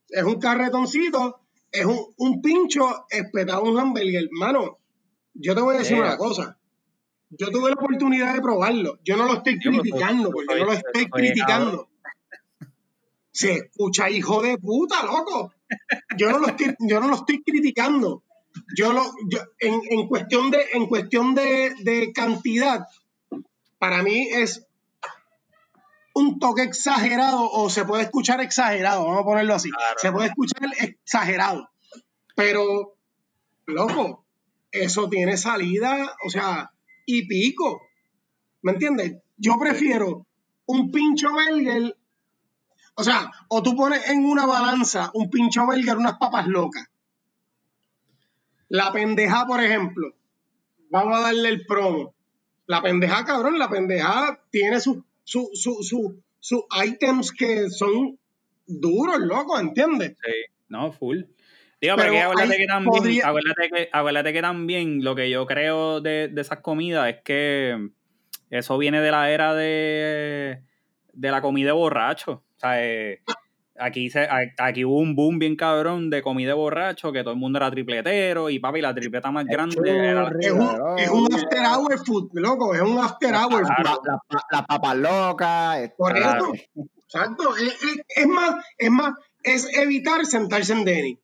[0.09, 4.29] Es un carretoncito, es un, un pincho espetado un hamburger.
[4.33, 4.79] Mano,
[5.35, 6.07] yo te voy a decir Yeah.
[6.07, 6.57] una cosa.
[7.31, 8.99] Yo tuve la oportunidad de probarlo.
[9.05, 11.89] Yo no lo estoy Yo, criticando, porque soy- no lo estoy criticando.
[13.33, 15.53] Se escucha hijo de puta, loco.
[16.19, 18.25] Yo no lo estoy, yo no lo estoy criticando.
[18.77, 22.85] Yo lo, yo, en, en cuestión de, en cuestión de, de cantidad,
[23.79, 24.67] para mí es
[26.15, 29.71] un toque exagerado o se puede escuchar exagerado, vamos a ponerlo así.
[29.71, 29.97] Claro.
[29.99, 31.69] Se puede escuchar exagerado.
[32.35, 32.97] Pero,
[33.67, 34.25] loco,
[34.71, 36.73] eso tiene salida, o sea,
[37.07, 37.83] y pico.
[38.63, 39.17] ¿Me entiendes?
[39.37, 40.27] Yo prefiero
[40.67, 41.97] un pincho burger,
[42.95, 46.87] o sea, o tú pones en una balanza un pincho burger, unas papas locas.
[48.69, 50.15] La pendeja, por ejemplo,
[50.91, 52.15] vamos a darle el promo.
[52.67, 54.99] La pendeja, cabrón, la pendeja tiene sus
[55.31, 58.19] su, su, su, sus items que son
[58.67, 60.17] duros, loco, ¿entiendes?
[60.25, 60.33] Sí,
[60.69, 61.23] no, full.
[61.81, 65.47] Digo, Pero que acuérdate que también, podría- acuérdate que, acuérdate que también lo que yo
[65.47, 67.91] creo de, de esas comidas es que
[68.51, 70.63] eso viene de la era de,
[71.13, 72.33] de la comida borracho.
[72.33, 73.23] O sea, eh,
[73.81, 77.59] aquí, se, aquí hubo un boom bien cabrón de comida borracho, que todo el mundo
[77.59, 81.99] era tripletero y papi, la tripleta más grande era Es un, es un after hour
[82.07, 83.75] food, loco, es un after hour food.
[83.77, 84.01] Claro.
[84.05, 85.81] La, la, la papa loca.
[85.81, 86.53] este, eso,
[87.05, 87.55] exacto.
[88.17, 91.19] Es, más, es más, es evitar sentarse en Denny.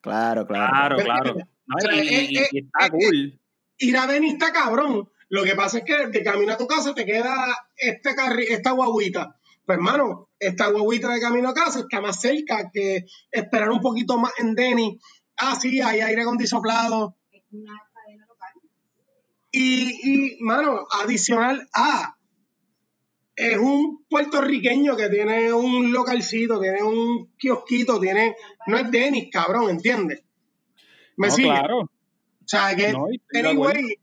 [0.00, 0.70] Claro, claro.
[0.72, 1.28] Claro, ¿Me claro.
[1.30, 1.46] entiendes?
[1.66, 3.40] No, O sea, y, eh, y- y está eh, cool.
[3.78, 5.08] Ir a Denny está cabrón.
[5.30, 7.34] Lo que pasa es que de camino a tu casa te queda
[7.76, 9.36] este carri esta guaguita.
[9.68, 14.16] Pues hermano, esta guaguita de camino a casa está más cerca que esperar un poquito
[14.16, 14.98] más en Denny.
[15.36, 17.18] Ah, sí, hay aire acondicionado.
[17.30, 18.52] Es una cadena local.
[19.52, 22.16] Y, y, mano, adicional a,
[23.36, 28.36] es un puertorriqueño que tiene un localcito, tiene un kiosquito, tiene,
[28.68, 30.22] no es Denis, cabrón, ¿entiendes?
[31.18, 31.48] ¿Me No, sigue?
[31.50, 31.80] claro.
[31.80, 31.90] O
[32.46, 33.04] sea, que, No,
[33.34, 33.98] anyway,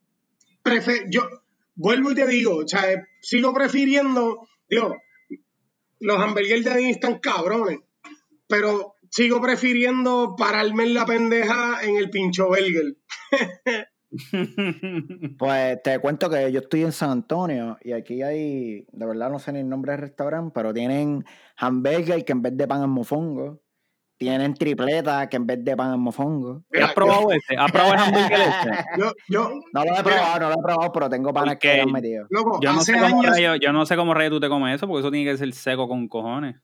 [0.63, 1.27] prefe- yo
[1.73, 2.83] vuelvo y te digo, o sea,
[3.19, 4.95] sigo prefiriendo, digo,
[5.99, 7.79] los hamburgues de Denis están cabrones,
[8.47, 12.97] pero sigo prefiriendo pararme en la pendeja en el pincho burger.
[15.37, 19.39] Pues te cuento que yo estoy en San Antonio y aquí hay, de verdad no
[19.39, 21.25] sé ni el nombre del restaurante, pero tienen
[21.57, 23.61] hamburger que en vez de pan es mofongo.
[24.17, 26.63] Tienen tripleta que en vez de pan es mofongo.
[26.71, 27.55] Mira, ¿Has probado ese?
[27.57, 28.69] ¿Has probado el hamburger ese?
[28.97, 30.03] Yo, yo, No lo he Mira.
[30.03, 32.25] probado, no lo he probado, pero tengo panas que lo han metido.
[32.29, 34.75] loco, Yo no, sé cómo años, rayo, yo no sé cómo rayo tú te comes
[34.75, 36.55] eso, porque eso tiene que ser seco con cojones.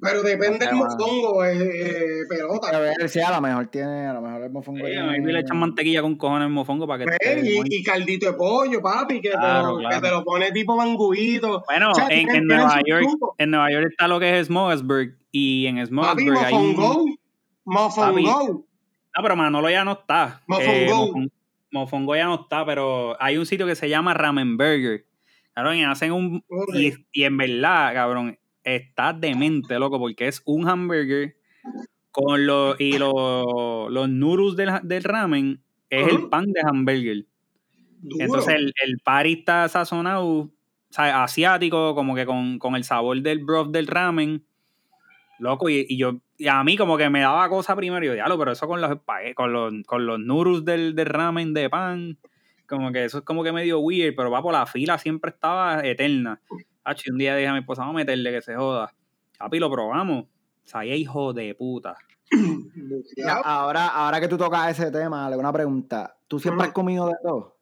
[0.00, 2.68] Pero depende del mofongo, eh, eh, pelota.
[2.76, 5.32] A ver, sí, a lo mejor tiene, a lo mejor el mofongo Sí, a mí
[5.32, 8.32] le echan mantequilla con cojones en mofongo para que Pues, esté y, y caldito de
[8.34, 9.94] pollo, papi, que, Claro, te, lo, claro.
[9.96, 11.64] que te lo pone tipo manguito.
[11.66, 13.06] Bueno, O sea, en, en Nueva York,
[13.38, 16.76] en Nueva York está lo que es Smokersburg y en Papi, Smokersburg hay un...
[16.76, 17.04] mofongo,
[17.64, 18.64] mofongo.
[19.16, 20.42] No, pero Manolo ya no está.
[20.46, 21.12] Mofongo.
[21.12, 21.30] Mofon-
[21.70, 25.04] Mofongo ya no está, pero hay un sitio que se llama Ramen Burger.
[25.54, 26.44] Cabrón, y hacen un.
[26.72, 31.36] Y, y, en verdad, cabrón, está demente, loco, porque es un hamburger
[32.10, 32.80] con los.
[32.80, 37.26] Y los, los noodles del, del ramen es el pan de hamburger.
[38.18, 40.50] Entonces el, el party está sazonado, o
[40.90, 44.44] sea, asiático, como que con, con, el sabor del broth del ramen.
[45.38, 48.14] Loco, y, y, yo, y a mí como que me daba cosa primero, y yo,
[48.14, 48.98] diablo, pero eso con los,
[49.34, 52.18] con los, con los noodles del, del ramen de pan
[52.66, 55.80] como que eso es como que medio weird, pero va por la fila, siempre estaba
[55.84, 56.40] eterna.
[56.84, 58.94] Hacho, un día dije a mi esposa, vamos a meterle que se joda.
[59.38, 60.24] Papi, lo probamos.
[60.24, 61.96] O sea, hijo de puta.
[63.44, 66.16] ahora, ahora que tú tocas ese tema, le una pregunta.
[66.28, 67.58] ¿Tú siempre has comido de todo?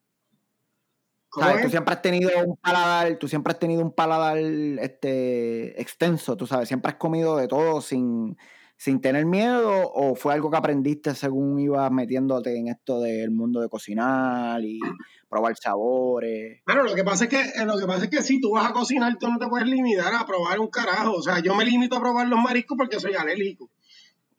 [1.35, 1.63] ¿Sabes?
[1.63, 6.47] Tú siempre has tenido un paladar, tú siempre has tenido un paladar este, extenso, tú
[6.47, 8.37] sabes, siempre has comido de todo sin,
[8.83, 13.61] sin tener miedo o fue algo que aprendiste según ibas metiéndote en esto del mundo
[13.61, 14.81] de cocinar y
[15.29, 16.63] probar sabores?
[16.67, 18.69] Bueno, lo que pasa es que eh, lo que pasa es que si tú vas
[18.69, 21.13] a cocinar, tú no te puedes limitar a probar un carajo.
[21.13, 23.71] O sea, yo me limito a probar los mariscos porque soy alérgico.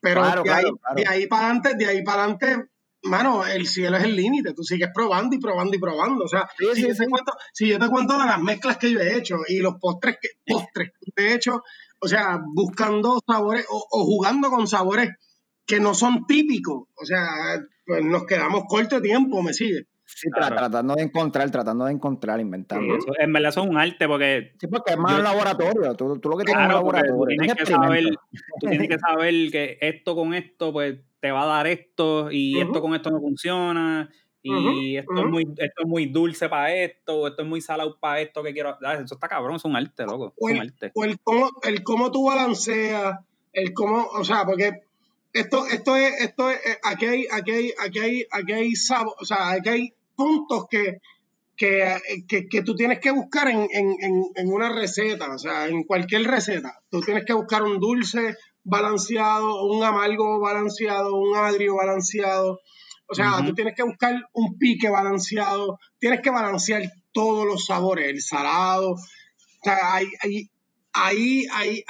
[0.02, 0.66] Pero de, ahí,
[0.98, 2.66] de, ahí, para adelante, de ahí para adelante,
[3.04, 4.54] mano, el cielo es el límite.
[4.54, 6.26] Tú sigues probando y probando y probando.
[6.26, 9.00] O sea, si, yo Te cuento, si, yo Te cuento, de las mezclas que yo
[9.00, 11.64] he hecho y los postres que, postres que he hecho,
[12.04, 15.10] o sea, buscando sabores o, jugando con sabores
[15.66, 16.89] que no son típicos.
[16.96, 17.26] O sea,
[17.86, 19.88] pues nos quedamos corto de tiempo, ¿me sigue?
[20.06, 22.98] Sí, tratando de encontrar, tratando de encontrar, inventando.
[23.18, 24.52] en verdad eso es un arte porque...
[24.60, 25.96] Sí, porque es más un laboratorio.
[25.96, 27.16] Tú, lo que tienes es un laboratorio.
[27.16, 28.04] Tú tienes, que saber,
[28.60, 32.60] tú tienes que saber que esto con esto, pues te va a dar esto y
[32.60, 34.10] esto con esto no funciona
[34.44, 38.22] y esto, es muy, esto es muy dulce para esto, esto es muy salado para
[38.22, 38.78] esto que quiero.
[38.84, 40.34] Ah, eso está cabrón, es un arte, loco.
[40.38, 40.92] O el, arte.
[40.94, 43.20] O el cómo, el cómo tú balanceas,
[43.54, 44.84] el cómo, o sea, porque
[45.32, 48.74] esto, esto es, esto es, eh, aquí hay, aquí hay, aquí hay, aquí hay
[49.20, 51.00] o sea, aquí hay puntos que,
[51.56, 55.84] que, que, que, tú tienes que buscar en, en, en, una receta, o sea, en
[55.84, 56.82] cualquier receta.
[56.90, 62.60] Tú tienes que buscar un dulce balanceado, un amargo balanceado, un agrio balanceado.
[63.13, 68.10] O sea, tú tienes que buscar un pique balanceado, tienes que balancear todos los sabores,
[68.10, 68.93] el salado.
[68.93, 68.99] O
[69.63, 70.49] sea, ahí, ahí,
[70.93, 71.84] ahí, ahí,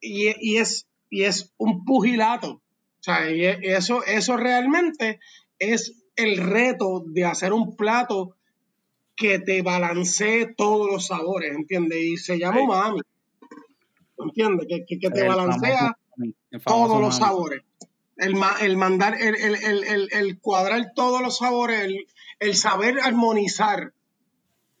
[0.00, 2.52] y, es, y es un pugilato.
[2.52, 2.62] O
[3.02, 5.20] sea, y eso, eso realmente
[5.58, 8.34] es el reto de hacer un plato
[9.14, 11.98] que te balancee todos los sabores, ¿entiendes?
[11.98, 13.00] Y se llama mami.
[14.18, 14.66] ¿Entiendes?
[14.66, 15.96] Que, que, te balancea
[16.64, 17.62] todos los sabores
[18.18, 21.88] el, el mandar, el, el, el, cuadrar todos los sabores,
[22.40, 23.92] el, saber armonizar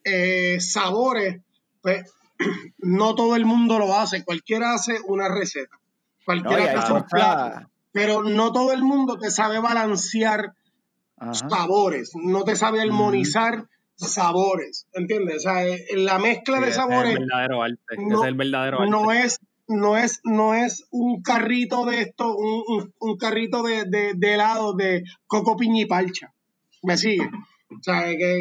[0.04, 1.40] eh, sabores,
[1.80, 2.12] pues
[2.78, 5.78] no todo el mundo lo hace, cualquiera hace una receta,
[6.24, 10.54] cualquiera hace un plato, pero no todo el mundo te sabe balancear
[11.32, 15.38] sabores, no te sabe armonizar sabores, ¿entiendes?
[15.38, 18.90] O sea, eh, la mezcla de sabores es el verdadero arte, es el verdadero arte.
[18.90, 24.14] no es no es, no es un carrito de esto, un, un, carrito de, de,
[24.16, 26.32] de, helado de coco, piña y palcha.
[26.82, 27.28] ¿Me sigue?
[27.70, 28.40] O sea, que,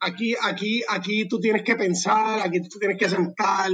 [0.00, 3.70] aquí, aquí, aquí tú tienes que pensar, aquí tú tienes que sentar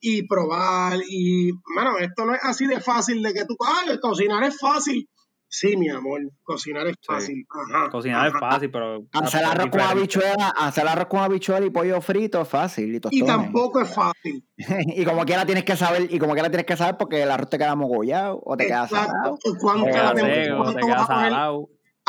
[0.00, 0.98] y probar.
[1.06, 5.06] Y, bueno, esto no es así de fácil de que tú, ay, cocinar es fácil.
[5.50, 7.46] Sí, mi amor, cocinar es fácil.
[7.90, 9.06] cocinar es fácil, pero.
[9.12, 13.00] Hacer arroz con habichuela, hacer arroz con habichuela y pollo frito es fácil.
[13.10, 14.46] Y, tampoco es fácil.
[14.58, 17.48] y como quiera tienes que saber, y como quiera tienes que saber porque el arroz
[17.48, 19.38] te queda mogollado o te queda salado.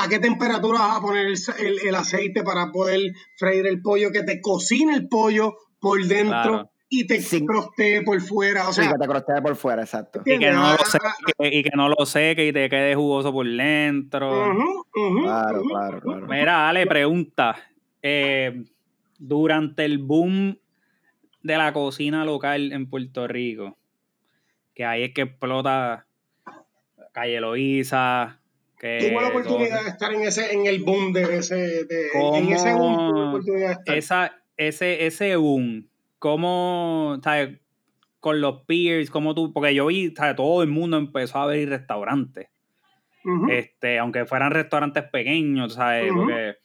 [0.01, 3.01] ¿A qué temperatura vas a poner el, aceite para poder
[3.37, 4.11] freír el pollo?
[4.11, 7.45] Que te cocine el pollo por dentro y te sí.
[8.03, 8.67] por fuera.
[8.67, 10.21] O sea, sí, que te crostee por fuera, exacto.
[10.25, 13.47] Y que, no lo seque, y que no lo seque y te quede jugoso por
[13.47, 14.51] dentro.
[15.23, 16.27] Claro, claro, claro.
[16.27, 17.55] Mira, Ale, pregunta.
[18.01, 18.63] Eh,
[19.19, 20.57] durante el boom
[21.43, 23.77] de la cocina local en Puerto Rico,
[24.73, 26.07] que ahí es que explota
[27.11, 28.39] Calle Loíza.
[28.79, 32.49] Que Tuvo la oportunidad de estar en ese, en el boom de ese, de, en
[32.49, 33.43] ese boom,
[33.85, 35.89] Esa, ese, ese boom
[36.19, 37.59] cómo, ¿sabes?
[38.19, 40.35] Con los peers, cómo tú, porque yo vi, ¿sabes?
[40.35, 42.49] Todo el mundo empezó a abrir restaurantes.
[43.49, 46.11] este, aunque fueran restaurantes pequeños, ¿sabes?
[46.13, 46.55] Porque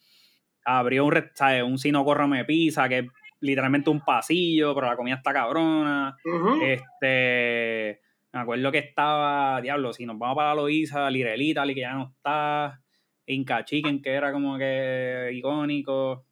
[0.65, 1.63] abrió un, ¿sabes?
[1.63, 3.05] un Sino me Pizza, que es
[3.39, 6.17] literalmente un pasillo, pero la comida está cabrona.
[6.61, 8.01] Este,
[8.33, 12.11] me acuerdo que estaba, diablo, si nos vamos para la Loiza, Lirelita, que ya no
[12.15, 12.81] está,
[13.27, 16.25] Inca Chicken, que era como que icónico.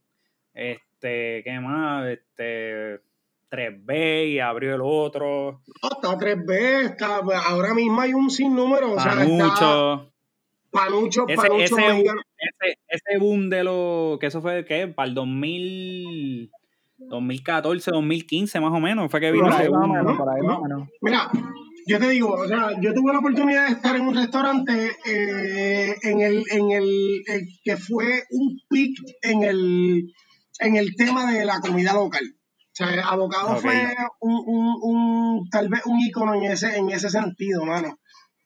[0.53, 2.07] Este, ¿qué más?
[2.07, 2.99] Este
[3.53, 5.61] 3B y abrió el otro.
[5.81, 8.95] No, está 3B, está, ahora mismo hay un sinnúmero.
[8.95, 9.93] Panucho.
[9.93, 10.09] O sea,
[10.71, 12.03] Panucho, ese, ese,
[12.87, 14.87] ese boom de lo que eso fue ¿qué?
[14.87, 16.51] para el 2000
[16.97, 20.89] 2014, 2015 más o menos, fue que vino ese boom.
[21.01, 21.29] Mira,
[21.85, 25.95] yo te digo, o sea, yo tuve la oportunidad de estar en un restaurante eh,
[26.01, 27.23] en, el, en el,
[27.63, 30.13] que fue un pic en el,
[30.59, 32.23] en el tema de la comida local.
[32.73, 37.09] O sea, Abocado fue un, un, un, tal vez un icono en ese, en ese
[37.09, 37.99] sentido, mano.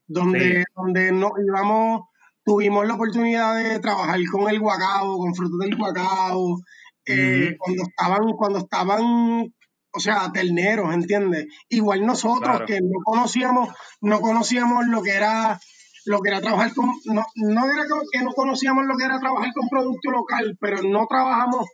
[0.05, 2.01] Donde, donde nos íbamos,
[2.43, 6.59] tuvimos la oportunidad de trabajar con el guacao, con frutos del guacao,
[7.05, 9.53] eh, cuando estaban, cuando estaban
[9.97, 11.47] o sea, terneros, ¿entiendes?
[11.69, 13.69] Igual nosotros que no conocíamos,
[14.01, 15.59] no conocíamos lo que era
[16.05, 19.51] lo que era trabajar con, no, no era que no conocíamos lo que era trabajar
[19.53, 21.67] con producto local, pero no trabajamos,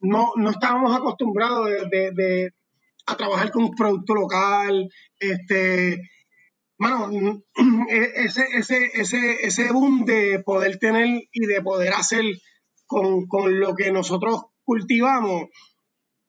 [0.00, 2.52] no, no estábamos acostumbrados de,
[3.06, 4.88] a trabajar con producto local,
[5.18, 6.00] este,
[6.78, 7.42] bueno,
[7.90, 12.24] e, ese, ese, ese, ese boom de poder tener y de poder hacer
[12.86, 15.48] con, con lo que nosotros cultivamos,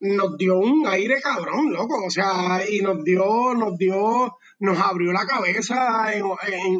[0.02, 2.06] nos dio un aire cabrón, loco.
[2.06, 6.80] O sea, y nos dio, nos dio, nos abrió la cabeza en, en,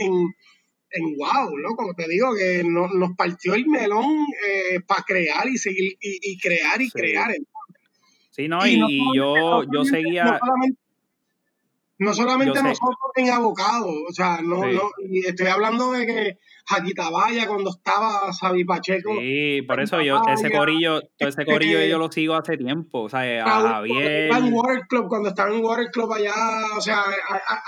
[0.00, 0.34] en,
[1.16, 1.94] wow, loco.
[1.96, 6.80] Te digo que nos, nos partió el melón eh, para crear y seguir, y, crear
[6.80, 7.34] y crear.
[8.30, 8.78] Sí, no, y,
[9.14, 10.38] yo, yo seguía.
[11.98, 17.08] No solamente, nosotros en abocado, o sea, no, no, y estoy hablando de que Jaquita
[17.08, 19.14] Vaya cuando estaba Sabi Pacheco.
[19.18, 23.04] Sí, por eso yo, ese corillo, todo ese corillo yo lo sigo hace tiempo.
[23.04, 24.30] O sea, a Javier.
[24.30, 26.34] En Water Club, cuando estaba en Water Club allá,
[26.76, 27.02] o sea,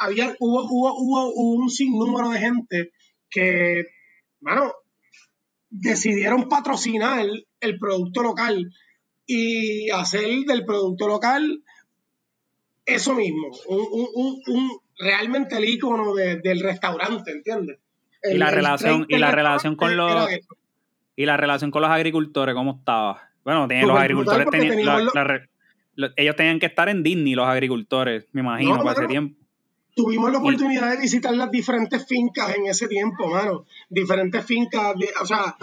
[0.01, 2.93] había, hubo, hubo, hubo, un sinnúmero de gente
[3.31, 3.87] que,
[4.41, 4.73] bueno,
[5.71, 7.27] decidieron patrocinar
[7.61, 8.73] el producto local
[9.27, 11.63] y hacer del producto local
[12.87, 17.79] eso mismo, un, un, un, realmente el icono del restaurante, ¿entiendes?
[18.25, 20.29] y la relación, y la relación con los
[21.15, 23.31] y la relación con los agricultores, ¿cómo estaba?
[23.45, 25.09] Bueno, tienen, los agricultores tenían,
[26.17, 29.39] ellos tenían que estar en Disney, los agricultores, me imagino, para ese tiempo.
[29.99, 33.67] Tuvimos la oportunidad de visitar las diferentes fincas en ese tiempo, mano.
[33.91, 35.57] Diferentes fincas, o sea,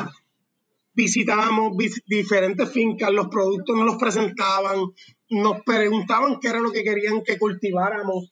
[0.93, 1.71] visitábamos
[2.05, 4.91] diferentes fincas, los productos nos los presentaban,
[5.29, 8.29] nos preguntaban qué era lo que querían que cultiváramos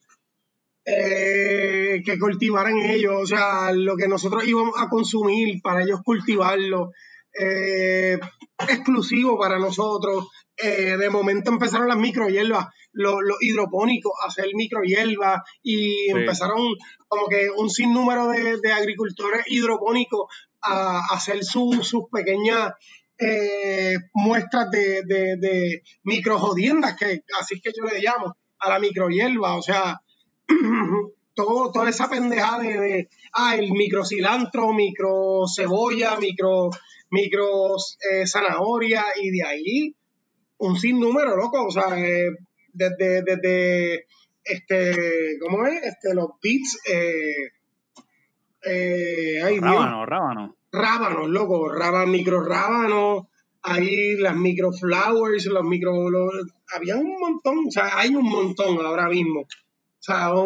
[0.84, 6.92] eh, que cultivaran ellos, o sea, lo que nosotros íbamos a consumir para ellos cultivarlo,
[7.38, 8.18] eh,
[8.68, 10.28] exclusivo para nosotros.
[10.56, 16.60] Eh, de momento empezaron las microhierbas, los, los hidropónicos a hacer microhierbas y empezaron
[17.08, 20.32] como que un sinnúmero de, de agricultores hidropónicos
[20.62, 22.72] a, hacer sus pequeñas
[24.12, 29.56] muestras de, de, de microjodiendas, que así es que yo le llamo, a la microhierba,
[29.56, 30.00] o sea,
[31.34, 36.70] todo, toda esa pendejada de, ah, el micro cilantro, micro cebolla, micro,
[37.10, 37.76] micro
[38.10, 39.96] eh, zanahoria, y de ahí
[40.58, 42.30] un sinnúmero, loco, o sea, eh,
[42.72, 44.06] desde, desde,
[44.42, 45.82] este, ¿cómo es?
[45.82, 47.52] Este, los beats, eh,
[48.62, 50.56] eh, rábano, rábano.
[50.72, 53.26] Rábanos, loco, rábanos, micro rábanos,
[53.62, 55.92] ahí las micro flowers, los micro,
[56.74, 59.46] había un montón, o sea, hay un montón ahora mismo.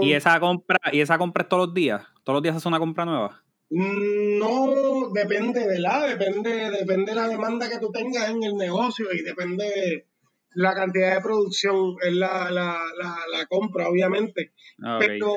[0.02, 2.06] ¿Y esa compra, y esa compra es todos los días?
[2.22, 3.42] ¿Todos los días hace una compra nueva?
[3.70, 6.08] Mm, no, depende, ¿verdad?
[6.08, 10.06] Depende, depende de la demanda que tú tengas en el negocio y depende
[10.54, 14.52] la cantidad de producción, es la, la, la, compra, obviamente.
[14.82, 15.36] Ah, pero,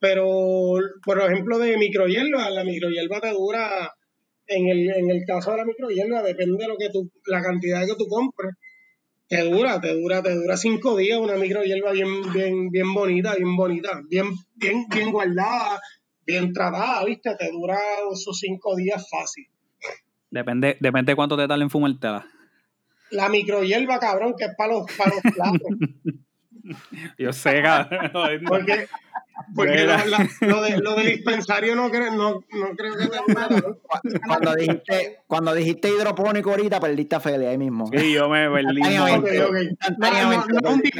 [0.00, 3.92] pero, por ejemplo, de microhierba, la microhierba te dura,
[4.46, 7.84] en el, en el caso de la microhierba, depende de lo que tú, la cantidad
[7.84, 8.54] que tú compres
[9.28, 13.34] te dura, te dura, te dura cinco días una micro hierba bien, bien, bien bonita,
[13.34, 15.80] bien bonita, bien, bien, bien guardada,
[16.26, 17.34] bien tratada, ¿viste?
[17.36, 17.78] Te dura
[18.12, 19.46] esos cinco días fácil.
[20.30, 22.26] Depende, depende de cuánto te tarda en fumártela.
[23.10, 25.68] La micro hierba, cabrón, que es para los, para los platos.
[27.18, 28.42] Yo sé, cabrón.
[28.46, 28.86] Porque
[29.54, 29.86] porque
[30.40, 33.08] lo, de, lo de dispensario no, creo, no, no creo que
[34.26, 37.86] Cuando dijiste, cuando dijiste hidropónico ahorita, perdiste a Feli ahí mismo.
[37.92, 38.80] Sí, yo me perdí.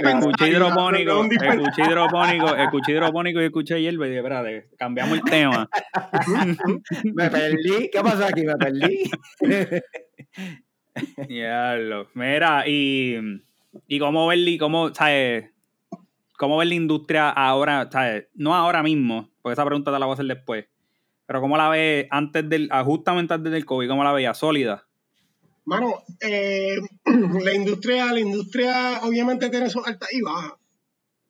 [0.05, 5.69] escuché hidropónico, escuché hidropónico, escuché hidropónico y escuché hierba y dije, espérate, cambiamos el tema.
[7.15, 7.91] me perdí.
[7.93, 8.43] ¿Qué pasó aquí?
[8.43, 9.11] Me perdí.
[11.29, 12.09] Diablo.
[12.15, 13.17] Mira, y,
[13.87, 15.54] y cómo verli, cómo, sabes
[16.45, 17.89] ¿Cómo ves la industria ahora?
[17.91, 18.27] ¿sabes?
[18.35, 20.67] No ahora mismo, porque esa pregunta te la voy a hacer después.
[21.25, 23.89] Pero ¿cómo la ves antes del, ah, justamente antes del COVID?
[23.89, 24.37] ¿Cómo la veías?
[24.37, 24.87] ¿Sólida?
[25.65, 26.77] Mano, eh,
[27.43, 30.53] la industria, la industria obviamente tiene sus altas y bajas.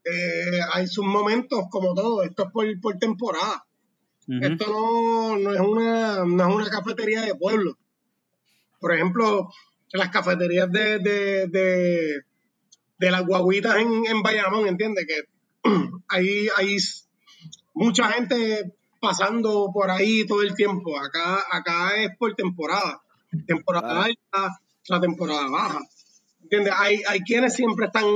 [0.05, 3.65] Eh, hay sus momentos como todo, esto es por, por temporada.
[4.27, 7.79] Esto no, no, es una, no es una cafetería de pueblo.
[8.81, 9.51] Por ejemplo,
[9.93, 12.23] las cafeterías de, de, de,
[13.05, 15.07] de las guaguitas en, en Bayamón, ¿entiendes?
[15.07, 15.71] Que
[16.09, 16.77] hay, hay
[17.75, 20.99] mucha gente pasando por ahí todo el tiempo.
[20.99, 23.03] Acá, acá es por temporada.
[23.47, 25.81] Temporada alta, la temporada baja.
[26.43, 26.73] ¿Entiendes?
[26.79, 28.07] Hay, hay quienes siempre están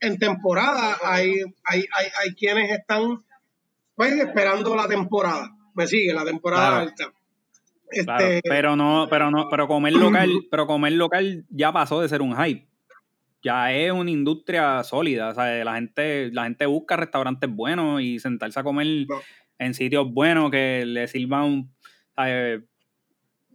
[0.00, 3.22] en temporada, hay, hay, hay, hay quienes están
[3.94, 5.50] pues esperando la temporada.
[5.74, 7.12] Me sigue, la temporada alta.
[7.90, 12.22] Este, pero no, pero no, pero comer local, pero comer local ya pasó de ser
[12.22, 12.71] un hype.
[13.42, 15.30] Ya es una industria sólida.
[15.30, 19.06] O sea, la gente, la gente busca restaurantes buenos y sentarse a comer
[19.58, 21.70] en sitios buenos que le sirvan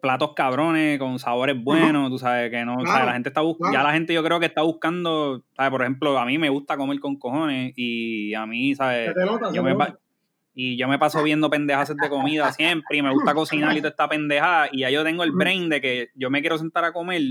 [0.02, 3.94] platos cabrones con sabores buenos, tú sabes, que no, la gente está buscando, ya la
[3.94, 5.72] gente yo creo que está buscando, ¿sabes?
[5.72, 9.14] Por ejemplo, a mí me gusta comer con cojones y a mí, ¿sabes?
[9.54, 9.76] yo me,
[10.54, 13.90] y yo me paso viendo pendejas de comida siempre y me gusta cocinar y toda
[13.90, 16.94] esta pendejada y ya yo tengo el brain de que yo me quiero sentar a
[16.94, 17.22] comer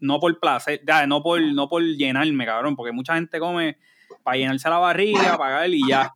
[0.00, 3.78] no por placer, ya, no por, no por llenarme, cabrón, porque mucha gente come
[4.22, 6.12] para llenarse la barriga, pagar y ya.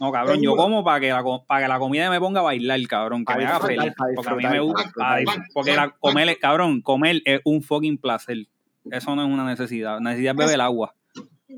[0.00, 2.80] No, cabrón, yo como para que la, para que la comida me ponga a bailar,
[2.88, 3.92] cabrón, que me haga feliz.
[4.14, 5.18] Porque a mí me gusta.
[5.52, 8.46] Porque la, comer, cabrón, comer es un fucking placer.
[8.90, 10.00] Eso no es una necesidad.
[10.00, 10.94] Necesidad es beber agua.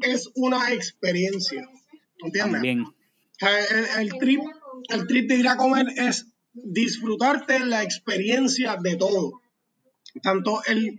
[0.03, 1.63] Es una experiencia.
[2.19, 2.61] ¿Entiendes?
[2.61, 2.85] Bien
[3.99, 4.41] el, trip,
[4.89, 9.41] el trip de ir a comer es disfrutarte la experiencia de todo.
[10.23, 10.97] Tanto el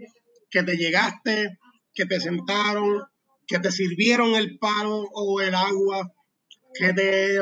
[0.56, 1.60] que te llegaste,
[1.94, 3.04] que te sentaron,
[3.46, 6.10] que te sirvieron el palo o el agua,
[6.74, 7.40] que te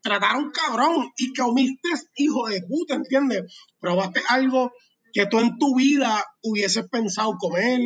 [0.00, 3.54] trataron cabrón y que comiste hijo de puta, ¿entiendes?
[3.78, 4.72] Probaste algo
[5.12, 7.80] que tú en tu vida hubieses pensado comer.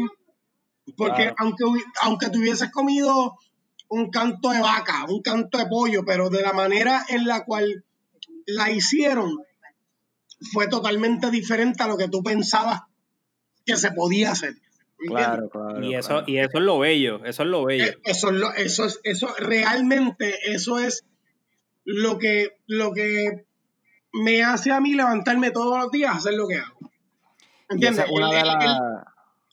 [0.96, 1.64] Porque aunque,
[2.02, 3.36] aunque te hubieses comido
[3.88, 7.84] un canto de vaca, un canto de pollo, pero de la manera en la cual
[8.46, 9.36] la hicieron
[10.52, 12.82] fue totalmente diferente a lo que tú pensabas
[13.64, 14.54] que se podía hacer.
[14.98, 15.82] Claro, claro.
[15.82, 17.84] Y eso, y eso es lo bello, eso es lo bello.
[17.84, 21.04] Eh, eso es lo, eso es, eso realmente, eso es
[21.84, 23.46] lo que, lo que
[24.12, 26.78] me hace a mí levantarme todos los días a hacer lo que hago.
[27.70, 28.04] ¿Entiendes?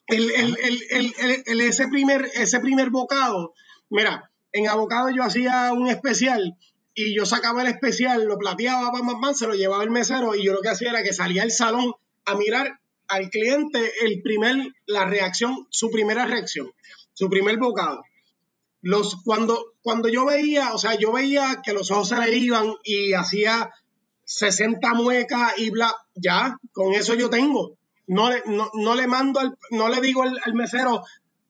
[0.09, 3.53] ese primer, ese primer bocado
[3.89, 6.57] Mira, en abocado yo hacía un especial
[6.93, 10.53] y yo sacaba el especial, lo plateaba, pam, se lo llevaba el mesero y yo
[10.53, 11.93] lo que hacía era que salía al salón
[12.25, 14.55] a mirar al cliente el primer,
[14.85, 16.71] la reacción, su primera reacción,
[17.13, 18.03] su primer bocado.
[18.81, 22.73] Los, cuando, cuando yo veía, o sea, yo veía que los ojos se le iban
[22.83, 23.71] y hacía
[24.25, 27.77] 60 muecas y bla, ya, con eso yo tengo.
[28.07, 31.03] No, no, no le mando, al, no le digo al mesero,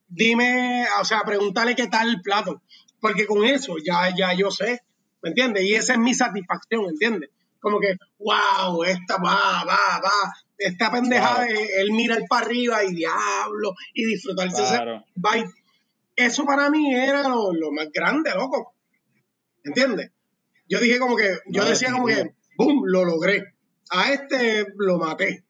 [0.07, 2.61] dime, o sea, pregúntale qué tal el plato,
[2.99, 4.81] porque con eso ya, ya yo sé,
[5.21, 5.63] ¿me entiendes?
[5.63, 7.29] Y esa es mi satisfacción, ¿entiendes?
[7.67, 12.95] Como que, wow, esta va, va, va, esta pendeja, él mira el para arriba y
[12.95, 15.03] diablo, y disfrutarse claro.
[15.35, 15.51] ese
[16.15, 18.73] Eso para mí era lo, más grande, loco,
[19.65, 20.11] ¿entiendes?
[20.69, 23.53] Yo dije como que, yo decía como que, boom, lo logré.
[23.89, 25.43] A este lo maté.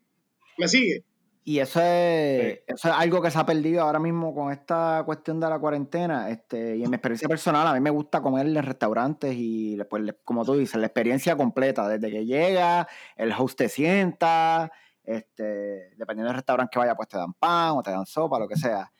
[0.57, 1.03] ¿Me sigue?
[1.47, 5.39] Y eso es, eso es algo que se ha perdido ahora mismo con esta cuestión
[5.39, 6.29] de la cuarentena.
[6.29, 10.13] Este, y en mi experiencia personal, a mí me gusta comer en restaurantes y después,
[10.25, 12.85] como tú dices, la experiencia completa, desde que llega,
[13.15, 14.73] el host te sienta,
[15.05, 18.49] este, dependiendo del restaurante que vaya, pues te dan pan o te dan sopa, lo
[18.49, 18.91] que sea.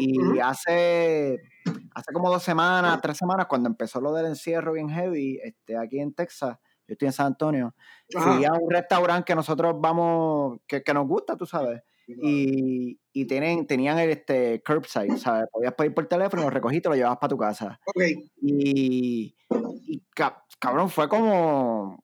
[0.00, 1.40] y hace,
[1.94, 6.00] hace como dos semanas, tres semanas, cuando empezó lo del encierro bien heavy, este, aquí
[6.00, 7.76] en Texas, yo estoy en San Antonio,
[8.10, 11.80] fui a un restaurante que nosotros vamos, que, que nos gusta, tú sabes
[12.20, 15.48] y, y tienen, tenían el este, curbside, ¿sabes?
[15.50, 17.80] Podías pedir por teléfono, lo recogiste y lo llevabas para tu casa.
[18.40, 19.34] Y,
[19.86, 20.02] y
[20.58, 22.02] cabrón, fue como.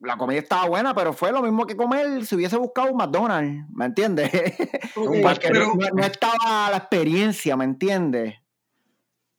[0.00, 3.64] La comida estaba buena, pero fue lo mismo que comer si hubiese buscado un McDonald's,
[3.72, 4.30] ¿me entiendes?
[4.96, 8.34] No, no, estaba la experiencia, ¿me entiendes?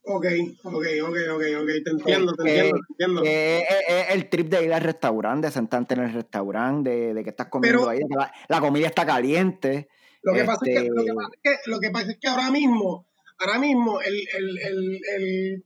[0.05, 0.25] Ok,
[0.63, 3.23] ok, ok, ok, ok, te entiendo, te entiendo, te entiendo.
[3.23, 7.47] Es el trip de ir al restaurante, de sentarte en el restaurante, de, que estás
[7.47, 8.15] comiendo ahí, de que
[8.49, 9.87] la, comida está caliente.
[10.21, 12.27] Lo que, pasa es que, lo, que pasa es que, lo que pasa es que
[12.27, 13.07] ahora mismo,
[13.39, 15.63] ahora mismo, el, el, el, el,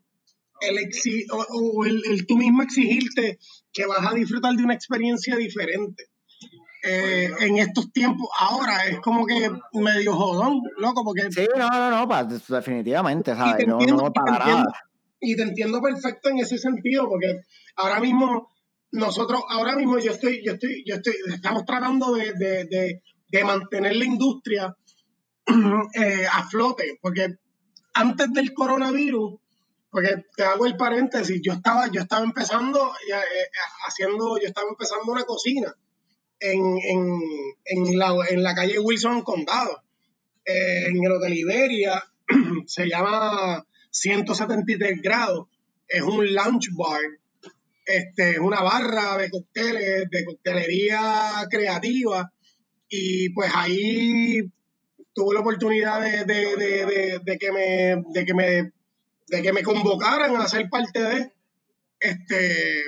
[0.62, 3.40] el, o, el, el tú mismo exigirte
[3.74, 6.10] que vas a disfrutar de una experiencia diferente.
[6.90, 11.24] Eh, en estos tiempos ahora es como que medio jodón, loco, porque...
[11.32, 13.56] Sí, no, no, no, definitivamente, ¿sabes?
[13.56, 14.14] Y te, entiendo,
[15.20, 17.42] y te entiendo perfecto en ese sentido, porque
[17.76, 18.52] ahora mismo
[18.92, 23.96] nosotros, ahora mismo yo estoy, yo estoy, yo estoy, estamos tratando de, de, de, mantener
[23.98, 24.74] la industria
[25.94, 27.36] eh, a flote, porque
[27.96, 29.40] antes del coronavirus,
[29.90, 33.50] porque te hago el paréntesis, yo estaba, yo estaba empezando, eh,
[33.86, 35.76] haciendo, yo estaba empezando una cocina
[36.40, 37.22] en, en,
[37.66, 39.84] en, la, en la calle Wilson Condado,
[40.46, 42.04] eh, en el Hotel Iberia,
[42.66, 45.48] se llama 173 grados,
[45.88, 47.02] es un lunch bar,
[47.86, 52.32] este, es una barra de cócteles, de coctelería creativa,
[52.90, 54.42] y pues ahí
[55.14, 58.72] tuve la oportunidad de, de, de, que me, de que me
[59.28, 61.32] de que me convocaran a ser parte de
[62.00, 62.84] este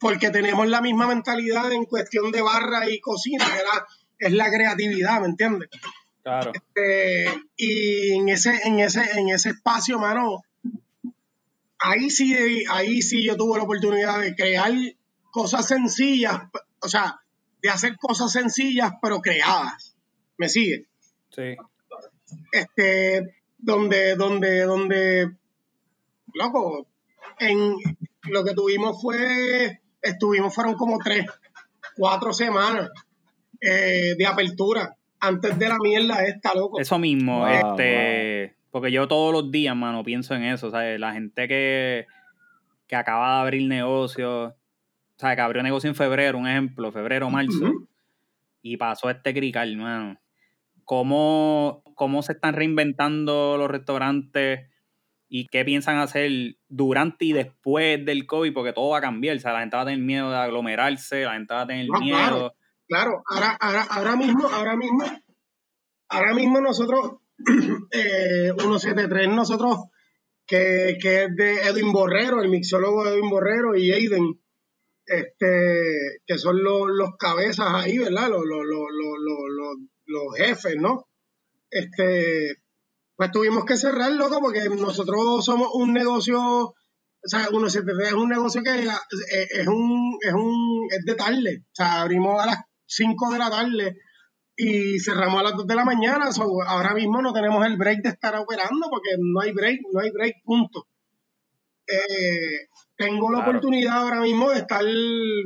[0.00, 3.44] porque tenemos la misma mentalidad en cuestión de barra y cocina,
[4.18, 5.68] que es la creatividad, ¿me entiendes?
[6.22, 6.52] Claro.
[6.54, 7.26] Este,
[7.56, 10.42] y en ese, en ese, en ese espacio, mano,
[11.78, 14.72] ahí sí, ahí sí yo tuve la oportunidad de crear
[15.30, 16.40] cosas sencillas,
[16.80, 17.20] o sea,
[17.62, 19.96] de hacer cosas sencillas pero creadas.
[20.38, 20.86] ¿Me sigue?
[21.30, 21.56] Sí.
[22.52, 25.30] Este, donde, donde, donde,
[26.32, 26.86] loco,
[27.38, 27.76] en
[28.22, 31.26] lo que tuvimos fue, estuvimos, fueron como tres,
[31.96, 32.90] cuatro semanas
[33.60, 36.80] eh, de apertura antes de la mierda esta, loco.
[36.80, 40.98] Eso mismo, este, porque yo todos los días, mano, pienso en eso, ¿sabes?
[40.98, 42.06] La gente que,
[42.86, 44.54] que acaba de abrir negocios,
[45.20, 47.72] sea, Que abrió negocio en febrero, un ejemplo, febrero, marzo,
[48.62, 50.18] y pasó este crical, mano.
[50.84, 54.69] ¿Cómo, ¿Cómo se están reinventando los restaurantes
[55.30, 56.30] y qué piensan hacer
[56.68, 58.52] durante y después del COVID?
[58.52, 61.22] Porque todo va a cambiar, o sea, la gente va a tener miedo de aglomerarse,
[61.22, 62.52] la gente va a tener miedo
[62.90, 65.04] Claro, ahora, ahora, ahora mismo, ahora mismo,
[66.08, 67.18] ahora mismo nosotros,
[67.92, 69.84] eh, 173, nosotros,
[70.44, 74.40] que, que, es de Edwin Borrero, el mixólogo de Edwin Borrero y Aiden,
[75.06, 78.28] este, que son los, los cabezas ahí, ¿verdad?
[78.28, 79.76] Los, los, los,
[80.06, 81.06] los, jefes, ¿no?
[81.70, 82.56] Este,
[83.20, 86.74] pues tuvimos que cerrar, loco, porque nosotros somos un negocio, o
[87.22, 88.88] sea, 173 es un negocio que es,
[89.58, 93.50] es, un, es un, es de tarde, o sea, abrimos a las 5 de la
[93.50, 93.98] tarde
[94.56, 96.30] y cerramos a las 2 de la mañana.
[96.66, 100.10] ahora mismo no tenemos el break de estar operando porque no hay break, no hay
[100.12, 100.86] break, punto.
[101.86, 104.82] Eh, tengo la oportunidad ahora mismo de estar,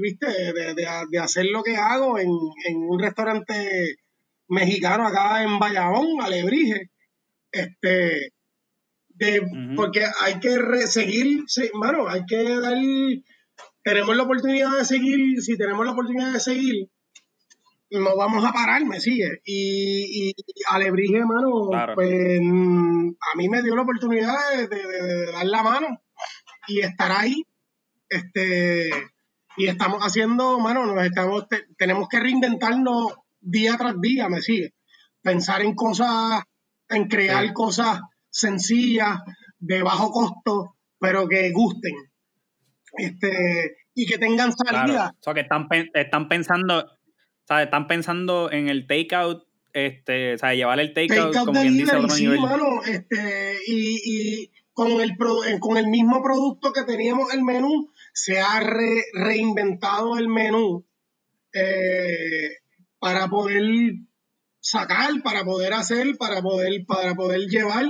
[0.01, 3.97] viste, de, hacer lo que hago en, un restaurante
[4.47, 6.94] mexicano acá en Bayamón, Alebrije.
[7.55, 8.33] Este,
[9.77, 12.77] porque hay que seguir, sí, mano, hay que dar,
[13.85, 16.89] tenemos la oportunidad de seguir, si tenemos la oportunidad de seguir,
[17.91, 19.41] no vamos a parar, me sigue.
[19.45, 20.35] Y, y
[20.69, 24.35] Alebrije, hermano, pues a mí me dio la oportunidad
[24.69, 26.03] de, dar la mano
[26.67, 27.45] y estar ahí.
[28.09, 28.91] Este,
[29.57, 31.47] y estamos haciendo, mano, nos estamos,
[31.79, 34.75] tenemos que reinventarnos día tras día, me sigue.
[35.23, 36.43] Pensar en cosas,
[36.89, 39.21] en crear cosas sencillas,
[39.59, 41.95] de bajo costo, pero que gusten.
[42.97, 45.15] Este, y que tengan salida.
[45.21, 46.87] O sea, que están, están pensando,
[47.47, 51.93] sea, Están pensando en el takeout, este, o sea, llevar el takeout como quien dice
[51.93, 56.85] a otro sí, Mano, este, y, y con, el, eh, con el mismo producto que
[56.85, 60.87] teníamos el menú, se ha reinventado el menú
[61.53, 62.59] eh,
[62.99, 63.63] para poder
[64.65, 67.85] sacar, para poder hacer, para poder, para poder llevar.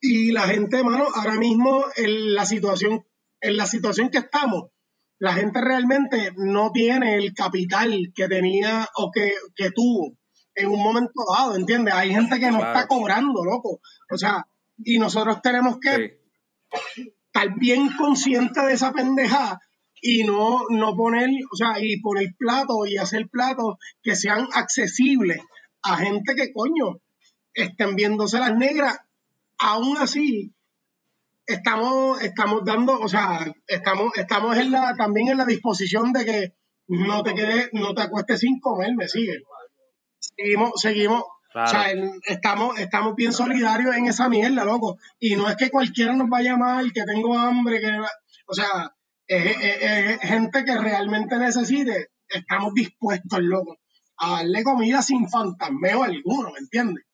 [0.00, 3.04] Y la gente, mano, ahora mismo en la situación,
[3.42, 4.70] en la situación que estamos,
[5.18, 10.16] la gente realmente no tiene el capital que tenía o que, tuvo
[10.54, 11.92] en un momento dado, ¿entiendes?
[11.94, 13.80] Hay gente que no está cobrando, loco.
[14.10, 14.46] O sea,
[14.78, 16.20] y nosotros tenemos que
[17.26, 19.60] estar bien conscientes de esa pendeja
[20.00, 25.40] y no, no poner, o sea, y poner platos y hacer platos que sean accesibles
[25.82, 27.00] a gente que coño
[27.54, 28.98] estén viéndose las negras.
[29.58, 30.54] Aún así,
[31.46, 36.52] estamos, estamos dando, o sea, estamos, estamos en la, también en la disposición de que
[36.88, 39.38] no te quedes, no te acuestes sin comer, me sigue.
[40.18, 41.92] Seguimos, seguimos, o sea,
[42.26, 44.98] estamos, estamos bien solidarios en esa mierda, loco.
[45.18, 47.98] Y no es que cualquiera nos vaya mal, que tengo hambre, que,
[48.46, 48.94] o sea,
[49.28, 53.76] es, gente que realmente necesite, estamos dispuestos, loco,
[54.16, 57.04] a darle comida sin fantasmeo alguno, ¿me entiendes?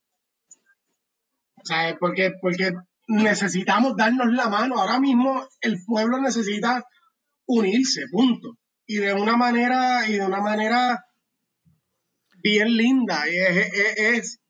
[1.57, 2.73] O sea, porque, porque
[3.09, 4.77] necesitamos darnos la mano.
[4.79, 6.85] Ahora mismo el pueblo necesita
[7.47, 8.57] unirse, punto.
[8.87, 11.05] Y de una manera, y de una manera
[12.43, 13.29] bien linda.
[13.29, 13.37] Y
[13.97, 14.41] es,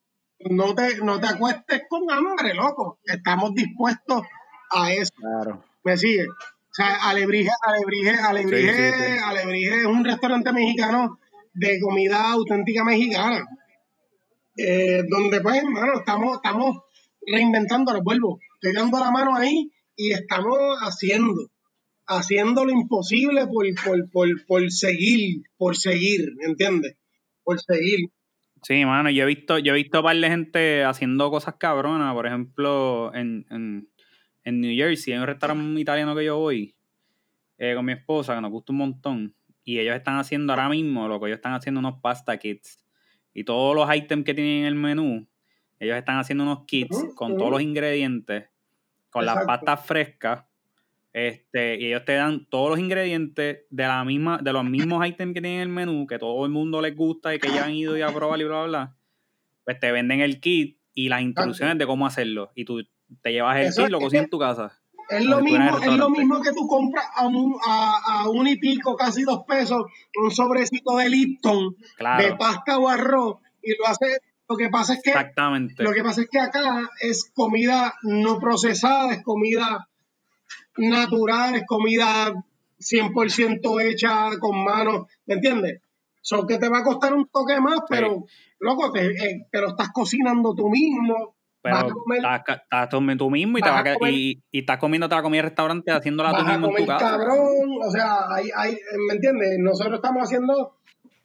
[0.41, 2.99] no, te, no te acuestes con hambre, loco.
[3.05, 4.23] Estamos dispuestos
[4.71, 5.13] a eso.
[5.17, 5.65] Claro.
[5.85, 6.27] ¿Me sigue?
[6.75, 11.21] O sea, Alebrije, Alebrije, Alebrije, Alebrije es un restaurante mexicano
[11.53, 13.47] de comida auténtica mexicana.
[14.57, 16.79] Eh, donde pues, hermano, estamos, estamos
[17.25, 21.49] reinventando, vuelvo, estoy dando la mano ahí y estamos haciendo,
[22.09, 26.97] haciendo lo imposible por, por, por, por seguir, por seguir, ¿entiendes?
[27.45, 28.11] Por seguir.
[28.65, 32.15] Sí, mano, yo he visto, yo he visto un par de gente haciendo cosas cabronas,
[32.15, 33.89] por ejemplo, en, en,
[34.45, 36.75] en New Jersey, hay un restaurante italiano que yo voy
[37.59, 39.35] eh, con mi esposa, que nos gusta un montón,
[39.65, 42.85] y ellos están haciendo ahora mismo, lo que ellos están haciendo unos pasta kits,
[43.33, 45.27] y todos los items que tienen en el menú,
[45.81, 48.49] ellos están haciendo unos kits con todos los ingredientes,
[49.11, 50.45] con las pastas frescas,
[51.15, 55.33] este, y ellos te dan todos los ingredientes de la misma, de los mismos ítems
[55.33, 57.75] que tienen en el menú, que todo el mundo les gusta y que ya han
[57.75, 58.97] ido y a probar y bla, bla, bla.
[59.65, 62.51] Pues te venden el kit y las instrucciones de cómo hacerlo.
[62.57, 62.85] Y tú
[63.23, 64.73] te llevas el kit y lo cocinas en tu casa.
[65.11, 68.97] Es lo, mismo, es lo mismo que tú compras a un, a, un y pico,
[68.97, 69.85] casi dos pesos,
[70.23, 71.77] un sobrecito de Lipton,
[72.19, 74.21] de pasta o arroz, y lo haces.
[74.49, 75.11] Lo que pasa es que.
[75.11, 75.83] Exactamente.
[75.83, 79.89] Lo que pasa es que acá es comida no procesada, es comida
[80.77, 82.33] natural, es comida
[82.79, 85.81] 100% hecha con manos, ¿me entiendes?
[86.21, 88.25] Son que te va a costar un toque más, pero,
[88.59, 91.34] loco, te, eh, pero estás cocinando tú mismo.
[91.65, 95.41] Pero estás, estás tú mismo y, te vas a, y, y, estás comiendo la comida
[95.41, 97.17] en restaurante haciéndola tú mismo en tu casa.
[97.17, 99.57] cabrón, o sea, hay, hay, ¿me entiendes?
[99.61, 100.77] Nosotros estamos haciendo,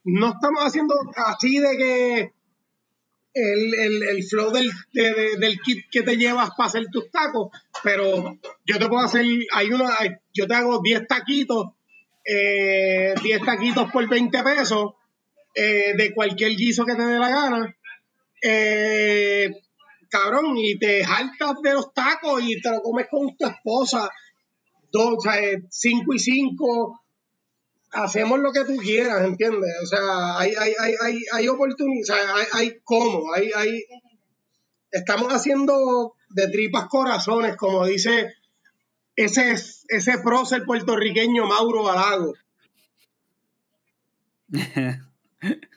[0.05, 2.33] no estamos haciendo así de que
[3.33, 7.49] el, el, el flow del, del kit que te llevas para hacer tus tacos,
[7.83, 9.89] pero yo te puedo hacer, hay una,
[10.33, 11.67] yo te hago 10 taquitos,
[12.23, 14.93] eh, 10 taquitos por 20 pesos,
[15.53, 17.75] eh, de cualquier guiso que te dé la gana,
[18.41, 19.51] eh,
[20.09, 24.09] cabrón, y te jaltas de los tacos y te lo comes con tu esposa,
[24.91, 25.39] dos, o sea,
[25.69, 27.01] 5 y 5,
[27.91, 29.71] hacemos lo que tú quieras, ¿entiendes?
[29.83, 33.83] O sea, hay, hay, hay, hay, hay oportunidades, hay, hay cómo, hay, hay,
[34.91, 38.33] estamos haciendo de tripas corazones, como dice
[39.15, 39.55] ese,
[39.87, 42.33] ese prócer puertorriqueño Mauro Balago.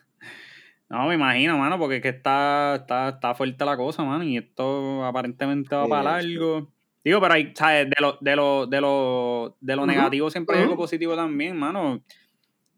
[0.92, 4.36] no, me imagino, mano, porque es que está, está, está fuerte la cosa, mano, y
[4.36, 6.68] esto aparentemente va para largo.
[7.02, 7.88] Digo, pero hay, ¿sabes?
[7.88, 12.02] De lo, de lo, de lo, de lo negativo siempre hay algo positivo también, mano.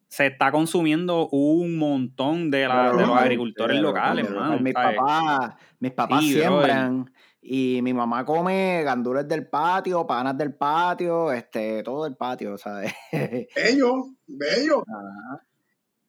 [0.07, 4.61] Se está consumiendo un montón de, la, de los agricultores locales, mano.
[4.61, 7.13] Mis papás, mis papás siembran
[7.43, 12.95] y mi mamá come gandules del patio, panas del patio, este, todo del patio, ¿sabes?
[13.11, 14.85] Bello, bello.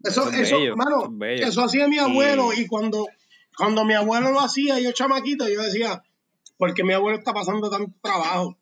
[0.05, 3.07] Eso, eso, mano, eso hacía mi abuelo y cuando,
[3.57, 6.03] cuando mi abuelo lo hacía, yo chamaquito, yo decía,
[6.57, 8.57] porque mi abuelo está pasando tanto trabajo.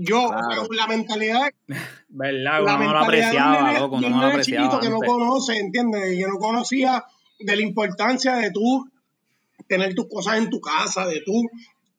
[0.00, 0.30] Yo,
[0.70, 1.50] la mentalidad.
[2.08, 2.62] ¿Verdad?
[2.62, 4.80] Uno no lo apreciaba, loco, no lo apreciaba.
[4.80, 6.16] que no conoce, ¿entiendes?
[6.16, 7.04] Que no conocía
[7.40, 8.88] de la importancia de tú
[9.66, 11.42] tener tus cosas en tu casa, de tú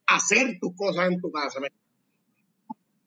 [0.06, 1.60] hacer tus cosas en tu casa.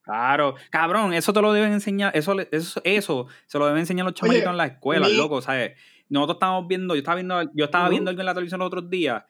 [0.03, 4.13] Claro, cabrón, eso te lo deben enseñar, eso, eso, eso se lo deben enseñar los
[4.13, 5.77] chamaquitos en la escuela, loco, ¿sabes?
[6.09, 8.89] Nosotros estamos viendo, yo estaba viendo, yo estaba viendo algo en la televisión los otros
[8.89, 9.23] días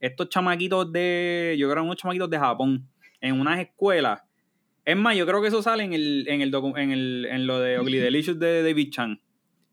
[0.00, 2.88] estos chamaquitos de, yo creo unos chamaquitos de Japón,
[3.20, 4.22] en unas escuelas.
[4.84, 7.60] Es más, yo creo que eso sale en el, en el, en el en lo
[7.60, 9.20] de Ugly Delicious de David Chan.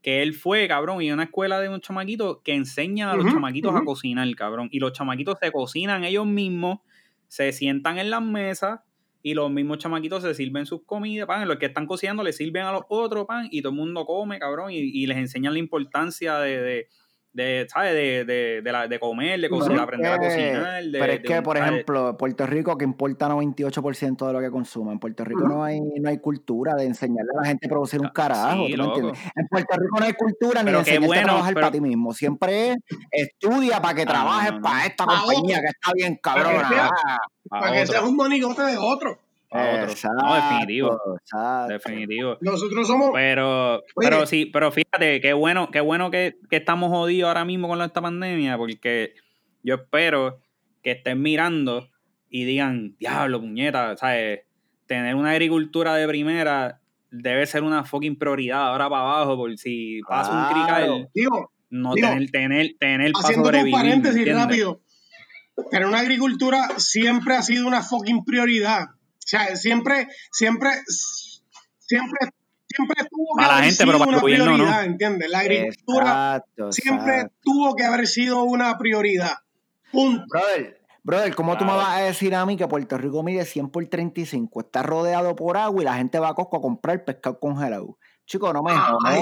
[0.02, 3.74] Que él fue, cabrón, y una escuela de unos chamaquitos que enseñan a los chamaquitos
[3.74, 4.68] a cocinar, cabrón.
[4.72, 6.80] Y los chamaquitos se cocinan ellos mismos,
[7.28, 8.82] se sientan en las mesas
[9.24, 11.48] y los mismos chamaquitos se sirven sus comidas, pan.
[11.48, 14.38] Los que están cocinando le sirven a los otros, pan, y todo el mundo come,
[14.38, 16.88] cabrón, y, les enseñan la importancia de de,
[17.68, 17.94] ¿sabes?
[17.94, 20.84] De, de, de, la, de comer, de cocinar, aprender a cocinar.
[20.92, 25.00] pero es que, por ejemplo, Puerto Rico, que importa 98% de lo que consume, en
[25.00, 28.10] Puerto Rico no hay no hay cultura de enseñarle a la gente a producir un
[28.10, 29.20] carajo, ¿tú me entiendes?
[29.36, 32.14] En Puerto Rico no hay cultura ni de enseñarte a trabajar para ti mismo.
[32.14, 32.76] Siempre
[33.12, 36.90] estudia para que trabajes para esta compañía que está bien cabrona.
[37.50, 39.23] Para que, seas un monigote de otro
[39.54, 41.00] no, definitivo.
[41.68, 42.38] Definitivo.
[42.42, 43.12] Nosotros somos.
[43.14, 47.82] Pero, pero sí, pero fíjate, qué bueno, qué bueno que, estamos jodidos ahora mismo con
[47.82, 49.14] esta pandemia, porque
[49.64, 50.40] yo espero
[50.82, 51.90] que estén mirando
[52.30, 54.42] y digan, diablo, puñeta, ¿sabes?
[54.88, 56.82] Tener una agricultura de primera
[57.12, 61.10] debe ser una fucking prioridad ahora para abajo, por si pasa un crical.
[61.70, 63.74] no tener, tener, tener para sobrevivir.
[63.74, 64.82] Un paréntesis rápido.
[65.70, 68.88] Pero una agricultura siempre ha sido una fucking prioridad.
[69.24, 70.70] O sea, siempre, siempre,
[71.80, 72.20] siempre,
[72.68, 75.30] siempre tuvo que haber sido una prioridad, ¿entiendes?
[75.30, 79.38] La agricultura siempre tuvo que haber sido una prioridad.
[79.92, 80.26] Punto.
[80.28, 83.70] Brother, brother, ¿cómo tú me vas a decir a mí que Puerto Rico mide 100
[83.70, 87.40] por 35, está rodeado por agua y la gente va a Costco a comprar pescado
[87.40, 87.98] congelado?
[88.26, 89.20] Chico, no me jodas.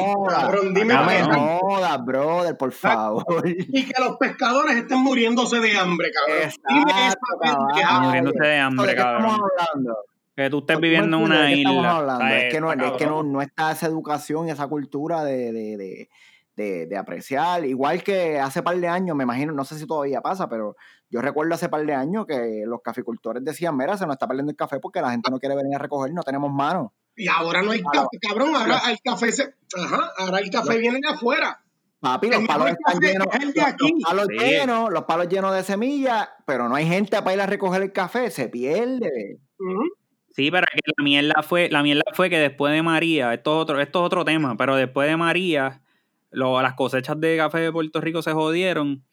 [0.74, 1.24] no me
[1.60, 3.26] jodas, brother, por favor.
[3.48, 6.38] Y que los pescadores estén muriéndose de hambre, cabrón.
[6.44, 9.26] Exacto, Dime Muriéndose de hambre, cabrón.
[9.32, 9.98] estamos hablando?
[10.36, 11.98] Que tú estés viviendo en ¿de una qué estamos isla.
[11.98, 12.26] hablando?
[12.36, 15.52] Es que, no, está es que no, no está esa educación y esa cultura de,
[15.52, 16.10] de, de,
[16.56, 17.66] de- de apreciar.
[17.66, 20.76] Igual que hace par de años, me imagino, no sé si todavía pasa, pero
[21.10, 24.52] yo recuerdo hace par de años que los caficultores decían, mira, se nos está perdiendo
[24.52, 26.92] el café porque la gente no quiere venir a recoger, no tenemos manos.
[27.24, 28.08] Y ahora no hay Claro.
[28.12, 31.62] café, cabrón, ahora el café se, ajá, ahora el café viene de afuera.
[32.00, 33.92] Papi, los palos están llenos, es el de los, aquí.
[33.94, 34.38] los palos Sí.
[34.46, 37.92] llenos, los palos llenos de semillas, pero no hay gente para ir a recoger el
[37.92, 39.38] café, se pierde.
[40.34, 43.52] Sí, pero es que la mierda fue, la mierda fue que después de María, esto
[43.58, 45.82] es otro, esto es otro tema, pero después de María,
[46.32, 49.04] lo- las cosechas de café de Puerto Rico se jodieron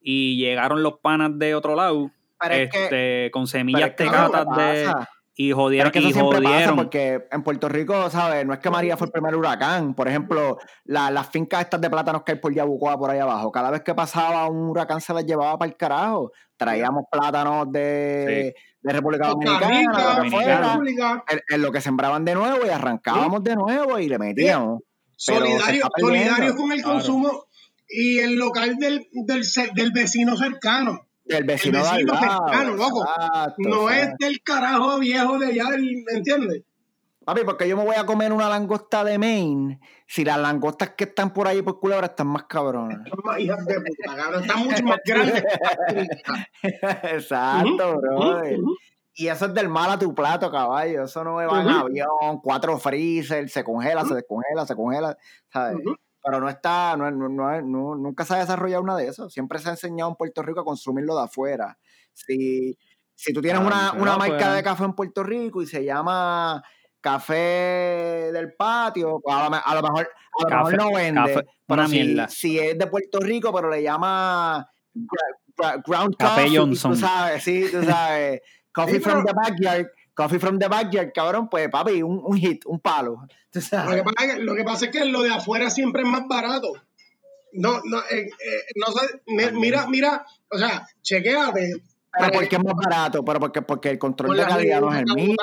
[0.00, 4.92] y llegaron los panas de otro lado, Pero es este, que, con semillas tecatas de
[5.38, 6.76] y Pero jodieron es que eso y siempre pasa jodieron.
[6.76, 8.46] porque en Puerto Rico, ¿sabes?
[8.46, 9.94] No es que María fue el primer huracán.
[9.94, 13.52] Por ejemplo, la- las fincas estas de plátanos que hay por Yabucoa, por ahí abajo,
[13.52, 16.32] cada vez que pasaba un huracán se las llevaba para el carajo.
[16.56, 20.42] Traíamos plátanos de, de República Dominicana, Rica, lo que Dominicana.
[20.42, 24.18] fuera, República, en, en lo que sembraban de nuevo y arrancábamos de nuevo y le
[24.18, 24.80] metíamos.
[25.18, 26.30] Solidario, está perdiendo.
[26.34, 26.92] solidario con el Claro.
[26.94, 27.44] consumo
[27.88, 29.06] y el local del,
[29.74, 31.06] del vecino cercano.
[31.26, 33.04] Del vecino, de al vecino lado, cercano, loco.
[33.58, 36.62] No es del carajo viejo de allá, ¿me entiendes?
[37.24, 41.02] Papi, porque yo me voy a comer una langosta de Maine si las langostas que
[41.04, 43.00] están por ahí por culebra están más cabronas.
[43.38, 44.42] Hijas de puta, cabrón.
[44.42, 45.42] Están mucho más grandes
[46.62, 48.60] Exacto, Ujú, brother.
[48.60, 48.76] ujú.
[49.12, 51.02] Y eso es del mal a tu plato, caballo.
[51.04, 55.18] Eso no me va en avión, cuatro freezer, se congela, se descongela, se congela,
[55.52, 55.78] ¿sabes?
[56.28, 59.32] Pero no está, no, no, no- nunca se ha desarrollado una de esas.
[59.32, 61.78] Siempre se ha enseñado en Puerto Rico a consumirlo de afuera.
[62.12, 62.76] Si,
[63.14, 66.60] si tú tienes Ah, una, una marca de café en Puerto Rico y se llama
[67.00, 70.08] Café del Patio, pues a lo, a lo mejor,
[70.40, 71.20] a lo Café- mejor no vende.
[71.34, 74.68] café- pero si, si es de Puerto Rico, pero le llama
[75.86, 76.92] Ground Café Coffee, Johnson.
[76.92, 78.40] tú sabes, sí, tú sabes.
[78.72, 79.86] Coffee Sí, from the backyard.
[80.16, 83.26] Coffee from the backyard, cabrón, pues papi, un, un hit, un palo.
[83.50, 86.02] Tú Lo que, pasa es que, lo que pasa es que lo de afuera siempre
[86.02, 86.72] es más barato.
[87.52, 91.82] No, no, eh, eh, no sé, mi- mira, mira, o sea, chequéate.
[92.18, 95.00] Pero porque es más barato, pero porque, porque el control por de calidad no es
[95.00, 95.36] el mismo.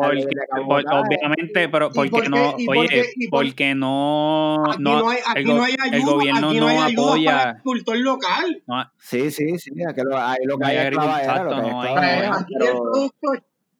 [0.00, 0.96] Porque, cabotaje.
[1.16, 5.40] obviamente, pero ¿Y porque por qué- no, oye, por- porque no, Aquí no, hay, aquí
[5.40, 7.96] el, no hay el ayuda, gobierno aquí no, no hay ayuda para el apoya, agricultor
[7.98, 8.62] local.
[8.66, 11.50] no, Sí, sí, sí, que lo, ahí lo que No hay hay es clavadera, lo
[11.50, 13.10] que hay hay-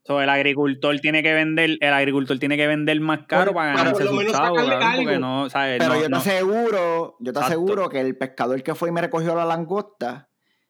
[0.05, 3.75] so, el agricultor tiene que vender, el agricultor tiene que vender más caro Por- para
[3.77, 5.79] ganarse sacarle cabrón, porque no, ¿sabes?
[5.79, 6.17] Pero no, yo te no.
[6.19, 7.47] aseguro, yo te Exacto.
[7.47, 10.29] aseguro que el pescador que fue y me recogió la langosta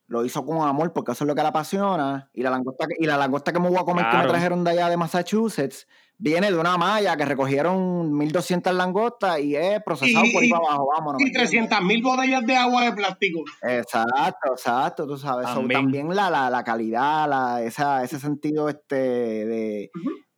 [0.08, 2.94] lo hizo con amor porque eso es lo que le apasiona y la langosta que,
[2.98, 5.86] y la langosta que me voy a comer que me trajeron de allá de Massachusetts
[6.18, 10.52] viene de una malla que recogieron 1200 langostas y es procesado Y- por ahí y-
[10.52, 11.20] para abajo, vámonos.
[11.20, 11.50] y ¿me entiendes?
[11.50, 13.40] 300 mil botellas de agua de plástico.
[13.62, 15.48] Exacto, exacto, tú sabes.
[15.48, 15.80] So, También.
[15.82, 19.90] También, la, la, la calidad, la, esa, ese sentido este de.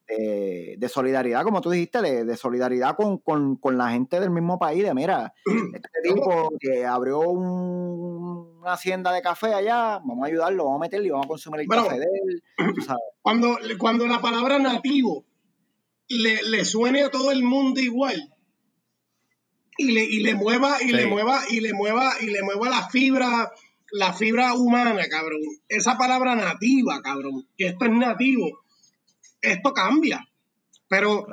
[0.09, 4.31] De, de solidaridad, como tú dijiste, de, de solidaridad con, con, con la gente del
[4.31, 5.35] mismo país, de mira,
[5.75, 10.85] este tipo que abrió un- una hacienda de café allá, vamos a ayudarlo, vamos a
[10.87, 11.85] meterle y vamos a consumir el Bueno.
[11.85, 12.43] café de él,
[12.87, 13.03] sabes.
[13.23, 15.25] Cuando, cuando la palabra nativo
[16.09, 18.33] le, le suene a todo el mundo igual
[19.77, 22.89] y le, y le mueva y le mueva y le mueva y le mueva la
[22.89, 23.53] fibra
[23.93, 28.61] la fibra humana cabrón esa palabra nativa cabrón que esto es nativo
[29.41, 30.27] esto cambia
[30.89, 31.27] pero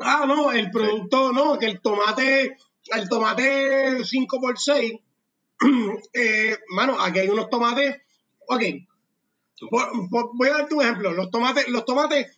[0.00, 2.56] ah no el producto no que el tomate
[2.94, 5.00] el tomate 5x6
[6.14, 7.96] eh, mano aquí hay unos tomates
[8.48, 8.62] ok
[9.70, 11.12] por- por- voy a darte un ejemplo.
[11.12, 12.34] Los tomates, los tomates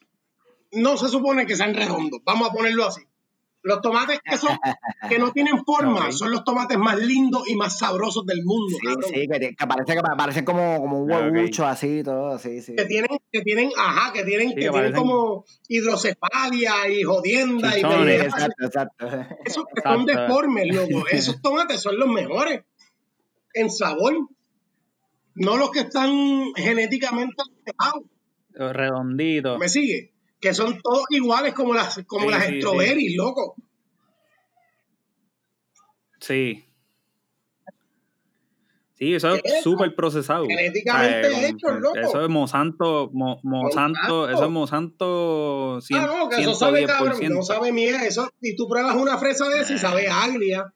[0.72, 2.20] no se supone que sean redondos.
[2.24, 3.00] Vamos a ponerlo así.
[3.64, 4.58] Los tomates que son,
[5.08, 8.76] que no tienen forma, son los tomates más lindos y más sabrosos del mundo.
[8.80, 9.10] Sí, cabrón.
[9.14, 12.74] sí, que, te- que parece que parecen como, como un huevucho así, todo, sí, sí.
[12.74, 17.68] Que tienen, que tienen, ajá, que tienen, Sí, que que tienen como hidrocefalia y jodienda
[17.78, 17.98] y Chichones.
[17.98, 18.48] pendejadas.
[18.58, 19.36] Exacto, exacto.
[19.44, 21.06] Esos que son deformes, loco.
[21.12, 22.62] Esos tomates son los mejores
[23.54, 24.14] en sabor.
[25.34, 26.10] No los que están
[26.56, 28.04] genéticamente alterados.
[28.74, 29.56] redondito.
[29.58, 30.12] ¿Me sigue?
[30.42, 33.54] Que son todos iguales como las, como Sí, las sí, strawberries, loco.
[36.20, 36.64] Sí.
[38.94, 40.46] Sí, eso es súper procesado.
[40.46, 41.96] Genéticamente sea, hecho, con- loco.
[41.98, 47.14] Eso es Monsanto, mo- Monsanto, eso es Monsanto 100, ah, no, que eso sabe cabrón,
[47.16, 47.34] 110%.
[47.34, 47.96] no sabe miel.
[48.02, 50.72] Eso, y tú pruebas una fresa de esa y sabe agria,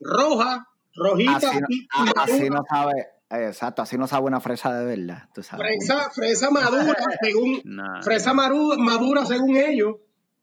[0.00, 1.86] roja, rojita, Así, y-
[2.16, 5.66] así no sabe, exacto, así no sabe una fresa de verdad, tú sabes.
[5.66, 8.02] fresa, fresa madura, según, Nah.
[8.02, 9.96] fresa maru- madura según ellos,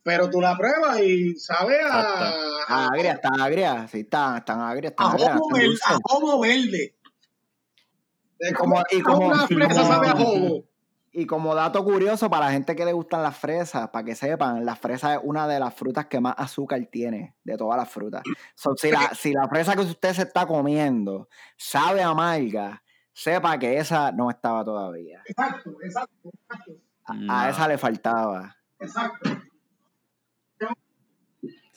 [0.04, 2.32] pero tú la pruebas y sabe a.
[2.62, 5.88] Está agria, está agria, sí, están, están agrias, a, están están verde, dulces.
[5.88, 6.96] a jobo verde.
[8.38, 10.66] Es Y como- y como una fresa como- sabe a jobo.
[11.18, 14.66] Y como dato curioso para la gente que le gustan las fresas, para que sepan,
[14.66, 18.22] la fresa es una de las frutas que más azúcar tiene de todas las frutas.
[18.76, 24.12] si, la, si la fresa que usted se está comiendo sabe amarga, sepa que esa
[24.12, 25.24] no estaba todavía.
[25.26, 26.74] Exacto, exacto, exacto.
[27.30, 28.58] A, esa le faltaba.
[28.78, 29.30] Exacto.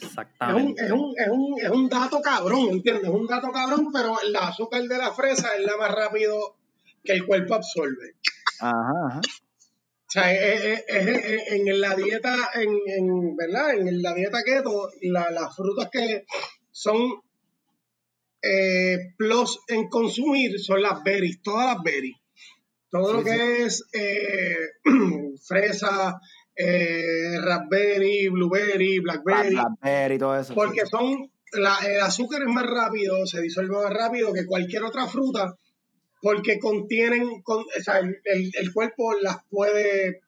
[0.01, 0.84] Exactamente.
[0.84, 3.05] Es un, es, un, es un dato cabrón, ¿entiendes?
[3.05, 6.57] Es un dato cabrón, pero el azúcar de la fresa es la más rápido
[7.05, 8.16] que el cuerpo absorbe.
[8.61, 13.78] Ajá, O sea, en la dieta, en, ¿verdad?
[13.78, 16.24] En la dieta keto, las frutas que
[16.70, 17.22] son
[18.40, 22.16] eh, plus en consumir son las berries, todas las berries.
[22.90, 24.57] Todo lo que es eh,
[25.46, 26.20] fresa,
[26.57, 29.55] eh, raspberry, blueberry, blackberry.
[29.55, 30.55] Blackberry, todo eso.
[30.55, 35.55] Porque son, el azúcar es más rápido, se disuelve más rápido que cualquier otra fruta
[36.22, 40.20] porque contienen, o sea, el, el, cuerpo las puede,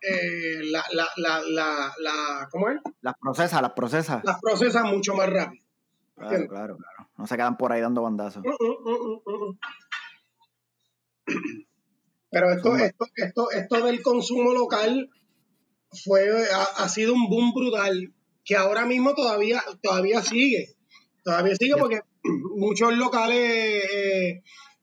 [0.00, 2.80] eh, la, la, la, la, ¿cómo es?
[3.00, 4.20] Las procesa, las procesa.
[4.24, 5.62] Las procesa mucho más rápido.
[6.16, 7.10] Claro, claro, claro.
[7.16, 8.44] No se quedan por ahí dando bandazos.
[8.44, 9.58] Uh, uh, uh,
[12.30, 15.10] Pero esto, esto, esto, esto del consumo local
[16.04, 16.30] fue,
[16.76, 18.12] ha, sido un boom brutal
[18.44, 20.74] que ahora mismo todavía, todavía sigue.
[21.22, 22.00] Todavía sigue porque
[22.56, 24.42] muchos locales eh,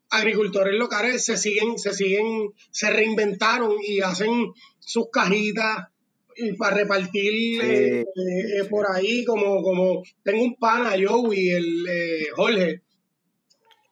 [0.10, 5.88] agricultores locales se siguen, se siguen, se reinventaron y hacen sus cajitas
[6.36, 12.28] y para repartir eh, eh, por ahí, como, como tengo un pana, Joey, el eh,
[12.34, 12.82] Jorge,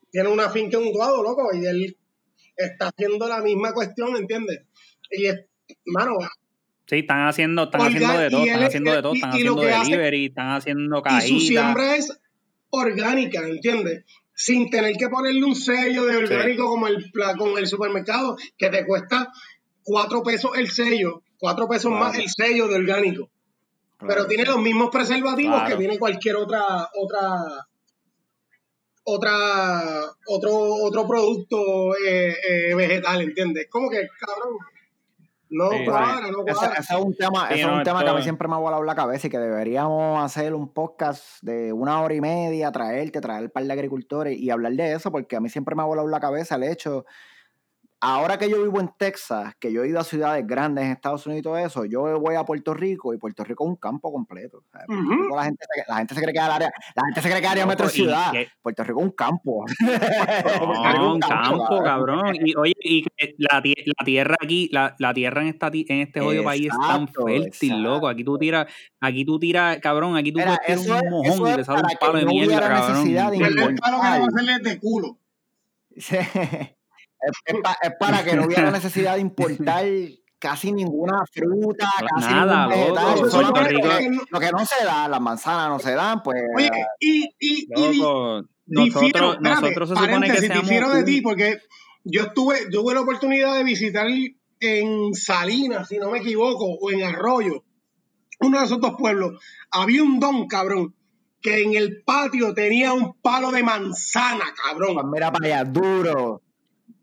[0.09, 1.97] tiene una finca en un lado, loco, y él
[2.55, 4.61] está haciendo la misma cuestión, ¿entiendes?
[5.11, 5.45] Y es,
[5.85, 6.13] mano,
[6.87, 10.51] Sí, están haciendo, están haciendo de todo, están haciendo de todo, están haciendo delivery, están
[10.51, 11.29] haciendo cajitas.
[11.29, 12.17] Y su siembra es
[12.69, 14.05] orgánica, ¿entiendes?
[14.39, 18.85] Sin tener que ponerle un sello de orgánico como el, con el supermercado, que te
[18.85, 19.31] cuesta
[19.81, 23.31] cuatro pesos el sello, cuatro pesos más el sello de orgánico.
[23.99, 27.67] Pero tiene los mismos preservativos que tiene cualquier otra, otra,
[29.05, 30.51] otra, otro,
[30.83, 33.67] otro producto eh, eh, vegetal, ¿entiendes?
[33.71, 34.55] Como que, cabrón,
[35.49, 36.79] no cuadra, no cuadra.
[36.79, 38.95] Ese, es un tema, es un tema que a mí siempre me ha volado la
[38.95, 43.49] cabeza y que deberíamos hacer un podcast de una hora y media, traerte, traer un
[43.49, 46.19] par de agricultores y hablar de eso, porque a mí siempre me ha volado la
[46.19, 47.05] cabeza el hecho
[47.99, 51.25] ahora que yo vivo en Texas, que yo he ido a ciudades grandes en Estados
[51.25, 54.11] Unidos y todo eso, yo voy a Puerto Rico y Puerto Rico es un campo
[54.11, 54.63] completo.
[54.71, 57.51] la, gente, la, gente, se cree que es área, la gente se cree que es
[57.51, 58.31] área metro ciudad.
[58.61, 59.65] Puerto Rico es un campo.
[59.79, 62.35] No, un campo, cabrón.
[62.35, 63.05] Y oye, y
[63.37, 67.07] la, la tierra aquí, la, la, tierra en esta en este jodido país es tan
[67.07, 68.07] fértil, loco.
[68.07, 68.67] Aquí tú tiras,
[68.99, 72.25] aquí tú tiras, cabrón, aquí tú tiras un mojón y te sale un palo de
[72.25, 73.07] mierda, cabrón.
[73.07, 75.17] El palo que va a hacerle de culo.
[77.45, 79.85] Es, para que no hubiera necesidad de importar
[80.39, 84.27] casi ninguna fruta, casi nada, ningún vegetal.
[84.29, 86.43] lo que no se da, las manzanas no se dan, pues.
[86.55, 87.67] Oye, y, y,
[88.67, 91.59] nosotros, nosotros se supone que seamos difiero de ti porque
[92.03, 94.07] yo estuve, yo tuve la oportunidad de visitar
[94.59, 97.63] en Salinas, si no me equivoco, o en Arroyo,
[98.39, 99.41] uno de esos dos pueblos.
[99.71, 100.95] Había un don, cabrón,
[101.41, 104.95] que en el patio tenía un palo de manzana, cabrón.
[104.95, 106.41] Pues mira para allá, duro.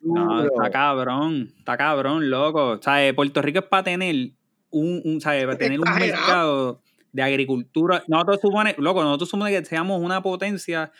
[0.05, 2.71] No, está cabrón, está cabrón, loco.
[2.71, 4.33] O sea, eh, Puerto Rico es para tener
[4.71, 6.81] un, un, Para tener un mercado
[7.13, 8.05] de agricultura.
[8.09, 10.93] Nosotros supone, loco, nosotros supone que seamos una potencia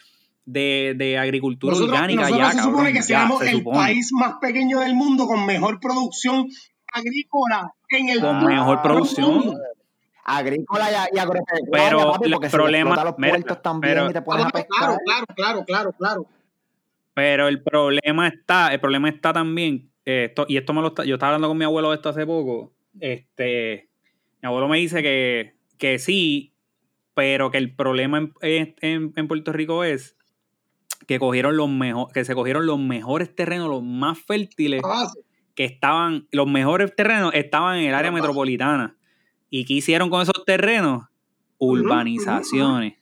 [0.47, 4.95] de, de agricultura orgánica nosotros ya, se supone que seamos el país más pequeño del
[4.95, 6.47] mundo con mejor producción
[6.93, 9.55] agrícola en el Con mejor producción.
[10.27, 14.49] Agrícola y, agropecuaria, pero papi, porque el problema, los puertos también y te pones a
[14.49, 14.79] pescar.
[14.79, 16.27] Claro, claro, claro, claro, claro.
[17.15, 21.15] Pero el problema está, el problema está también, esto, y esto me lo está, yo
[21.15, 23.89] estaba hablando con mi abuelo de esto hace poco, este,
[24.43, 26.55] mi abuelo me dice que, que sí,
[27.15, 30.17] pero que el problema en, Puerto Rico es
[31.07, 35.11] que cogieron los mejor, que se cogieron los mejores terrenos, los más fértiles, ah,
[35.55, 38.97] que estaban, los mejores terrenos estaban en el área metropolitana.
[39.51, 41.05] ¿Y qué hicieron con esos terrenos?
[41.59, 42.95] Urbanizaciones.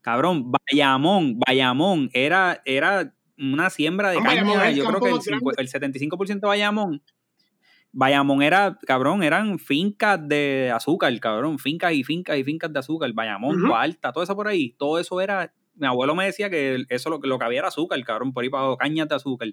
[0.00, 6.26] Cabrón, Bayamón, Bayamón era, era una siembra de caña, yo creo que el, el 75%
[6.26, 7.02] de Bayamón.
[7.92, 13.12] Bayamón era, cabrón, eran fincas de azúcar, cabrón, fincas y fincas y fincas de azúcar,
[13.12, 17.10] Bayamón, Alta, todo eso por ahí, todo eso era, mi abuelo me decía que eso
[17.10, 19.48] lo, lo que había era azúcar, cabrón, por ahí para cañas de azúcar.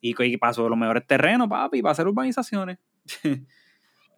[0.00, 2.78] Y, y pasó los mejores terrenos, papi, para hacer urbanizaciones.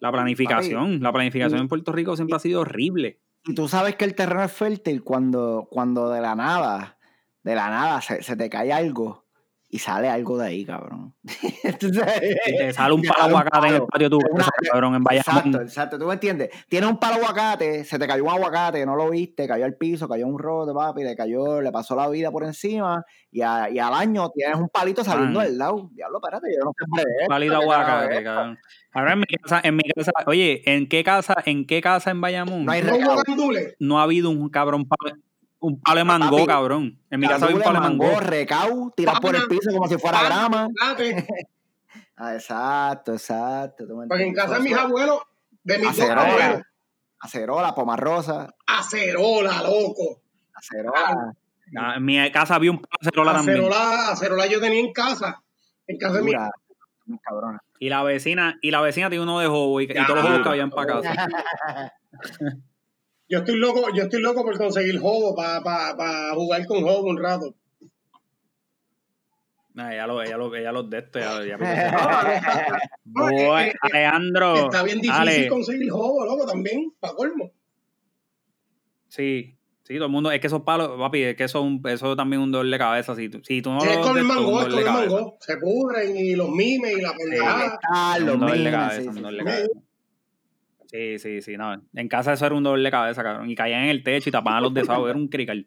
[0.01, 3.21] la planificación, la planificación en Puerto Rico siempre ha sido horrible.
[3.47, 6.98] Y tú sabes que el terreno es fértil cuando, cuando de la nada
[7.49, 9.25] de la nada se, te cae algo
[9.71, 11.15] y sale algo de ahí, cabrón.
[11.25, 15.37] y te sale un palo aguacate en el patio casa, cabrón, en Bayamón.
[15.37, 16.51] Exacto, exacto, tú me entiendes.
[16.69, 20.07] Tienes un palo aguacate, se te cayó un aguacate, no lo viste, cayó al piso,
[20.07, 23.79] cayó un roto, papi, le cayó, le pasó la vida por encima, y, a, y
[23.79, 25.45] al año tienes un palito saliendo ah.
[25.45, 25.89] del lado.
[25.93, 28.59] Diablo, espérate, yo no sé Un palito aguacate, cabrón.
[28.93, 32.21] Ahora en mi casa, en mi casa, oye, ¿en qué casa, en qué casa en
[32.21, 32.67] Bayamón?
[32.67, 32.83] No hay
[33.79, 35.17] No ha habido un cabrón palo
[35.61, 36.99] un palo de mango, cabrón.
[37.11, 38.21] En mi casa hay un palo de mango.
[38.21, 40.69] recau, tirado por el piso como si fuera grama.
[42.17, 43.85] ah, exacto, exacto.
[44.09, 45.21] Porque en casa de mis abuelos,
[45.63, 46.63] de mis acerola, abuelos.
[47.21, 48.55] Acerola, pomarrosa.
[48.67, 50.23] Acerola, loco.
[50.55, 51.35] Acerola.
[51.77, 54.13] Ah, en mi casa había un palo de acerola, acerola también.
[54.13, 55.43] Acerola yo tenía en casa.
[55.87, 56.33] En casa de mi
[57.19, 57.63] cabrona.
[57.81, 60.43] Y la vecina, y la vecina tiene uno de jobo y, y todos los jobos
[60.43, 61.29] que habían para casa.
[63.29, 67.19] Yo estoy loco, yo estoy loco por conseguir juego para pa, jugar con juego un
[67.19, 67.55] rato.
[69.75, 71.57] Nah, ella, lo, ella, lo, ella los de esto, ya, ya
[73.83, 74.57] Alejandro.
[74.57, 77.53] Está bien difícil conseguir juego, loco, también, para colmo.
[79.09, 82.41] Sí, sí, todo el mundo, es que esos palos, papi, es que eso, eso también
[82.41, 83.15] es un dolor de cabeza.
[83.15, 85.37] Si, si tú no sí, es con el mango, es con el mango.
[85.41, 87.79] Se pudren y los mimes y la pendejada.
[87.93, 88.97] Ah, los mimes.
[88.97, 89.09] Sí,
[90.91, 91.83] Sí, sí, sí, no.
[91.95, 93.51] En casa eso era un doble cabeza, cabrón.
[93.51, 95.67] Y caían en el techo y tapaban los desagües, era un crical.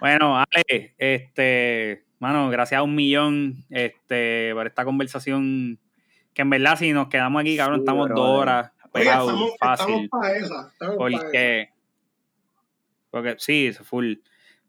[0.00, 5.78] Bueno, Ale, este, mano, gracias a un millón, este, por esta conversación.
[6.32, 10.04] Que en verdad, si nos quedamos aquí, cabrón, estamos dos horas pegados, fácil.
[10.04, 11.68] Estamos para esa, estamos porque,
[13.10, 14.14] porque sí, full.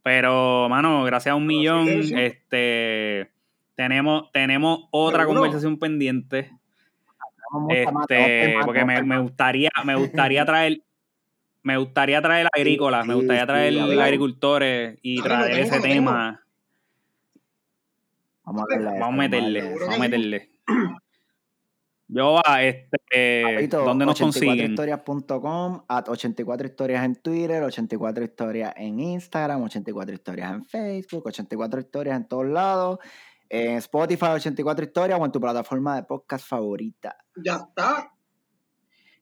[0.03, 3.32] Pero, mano, gracias a un millón, este,
[3.74, 6.51] tenemos, tenemos otra conversación pendiente.
[7.70, 10.82] Este, porque me, me, gustaría, me gustaría traer,
[11.64, 16.41] me gustaría traer agrícolas, me gustaría traer agricultores y traer ese tema.
[18.43, 20.49] Vamos a, vamos a meterle, vamos a meterle.
[22.08, 24.76] Yo a este, ¿dónde nos consiguen?
[24.78, 31.80] 84historias.com, at 84 historias en Twitter, 84 historias en Instagram, 84 historias en Facebook, 84
[31.80, 32.99] historias en todos lados
[33.50, 37.16] en Spotify 84 historias o en tu plataforma de podcast favorita.
[37.43, 38.12] Ya está.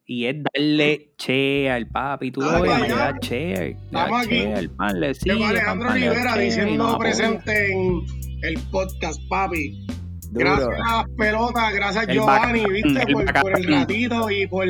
[0.05, 4.41] Y es darle che al papi, tú lo ves, me da che, Estamos aquí.
[4.41, 8.03] Che, pan le sigue, Alejandro Rivera diciendo presente en
[8.41, 9.87] el podcast, papi.
[10.31, 14.67] Gracias pelota, gracias Giovanni, viste, el por, por, el ratito y por,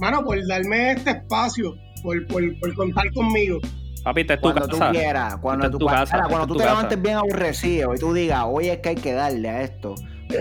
[0.00, 3.60] mano, por darme este espacio, por, por, por contar conmigo.
[4.04, 7.98] Papi, te cuando tú quieras, cuando tú, casa, cuando tú te levantes bien aburrecido y
[7.98, 9.94] tú digas, oye, es que hay que darle a esto,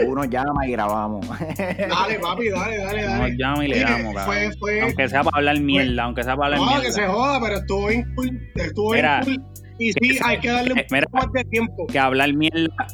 [0.06, 1.26] uno llama y grabamos.
[1.58, 3.26] Dale, papi, dale, dale, dale.
[3.26, 6.56] Uno llama y le damos, fue, fue, Aunque sea para hablar mierda, aunque sea para
[6.56, 6.76] hablar mierda.
[6.76, 8.52] No, que se joda, pero estuvo cool.
[8.56, 9.44] Estuvo bien cool.
[9.80, 11.88] Y sí, hay que darle un poco más de tiempo.
[11.88, 12.88] Que hablar mierda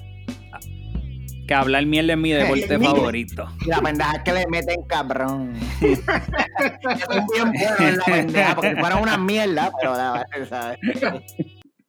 [1.50, 3.50] que hablar mierda es mi deporte favorito.
[3.66, 5.56] La pendeja es que le meten cabrón.
[5.82, 10.78] es bien bueno la pendeja, porque fuera una mierda, pero la ¿sabes?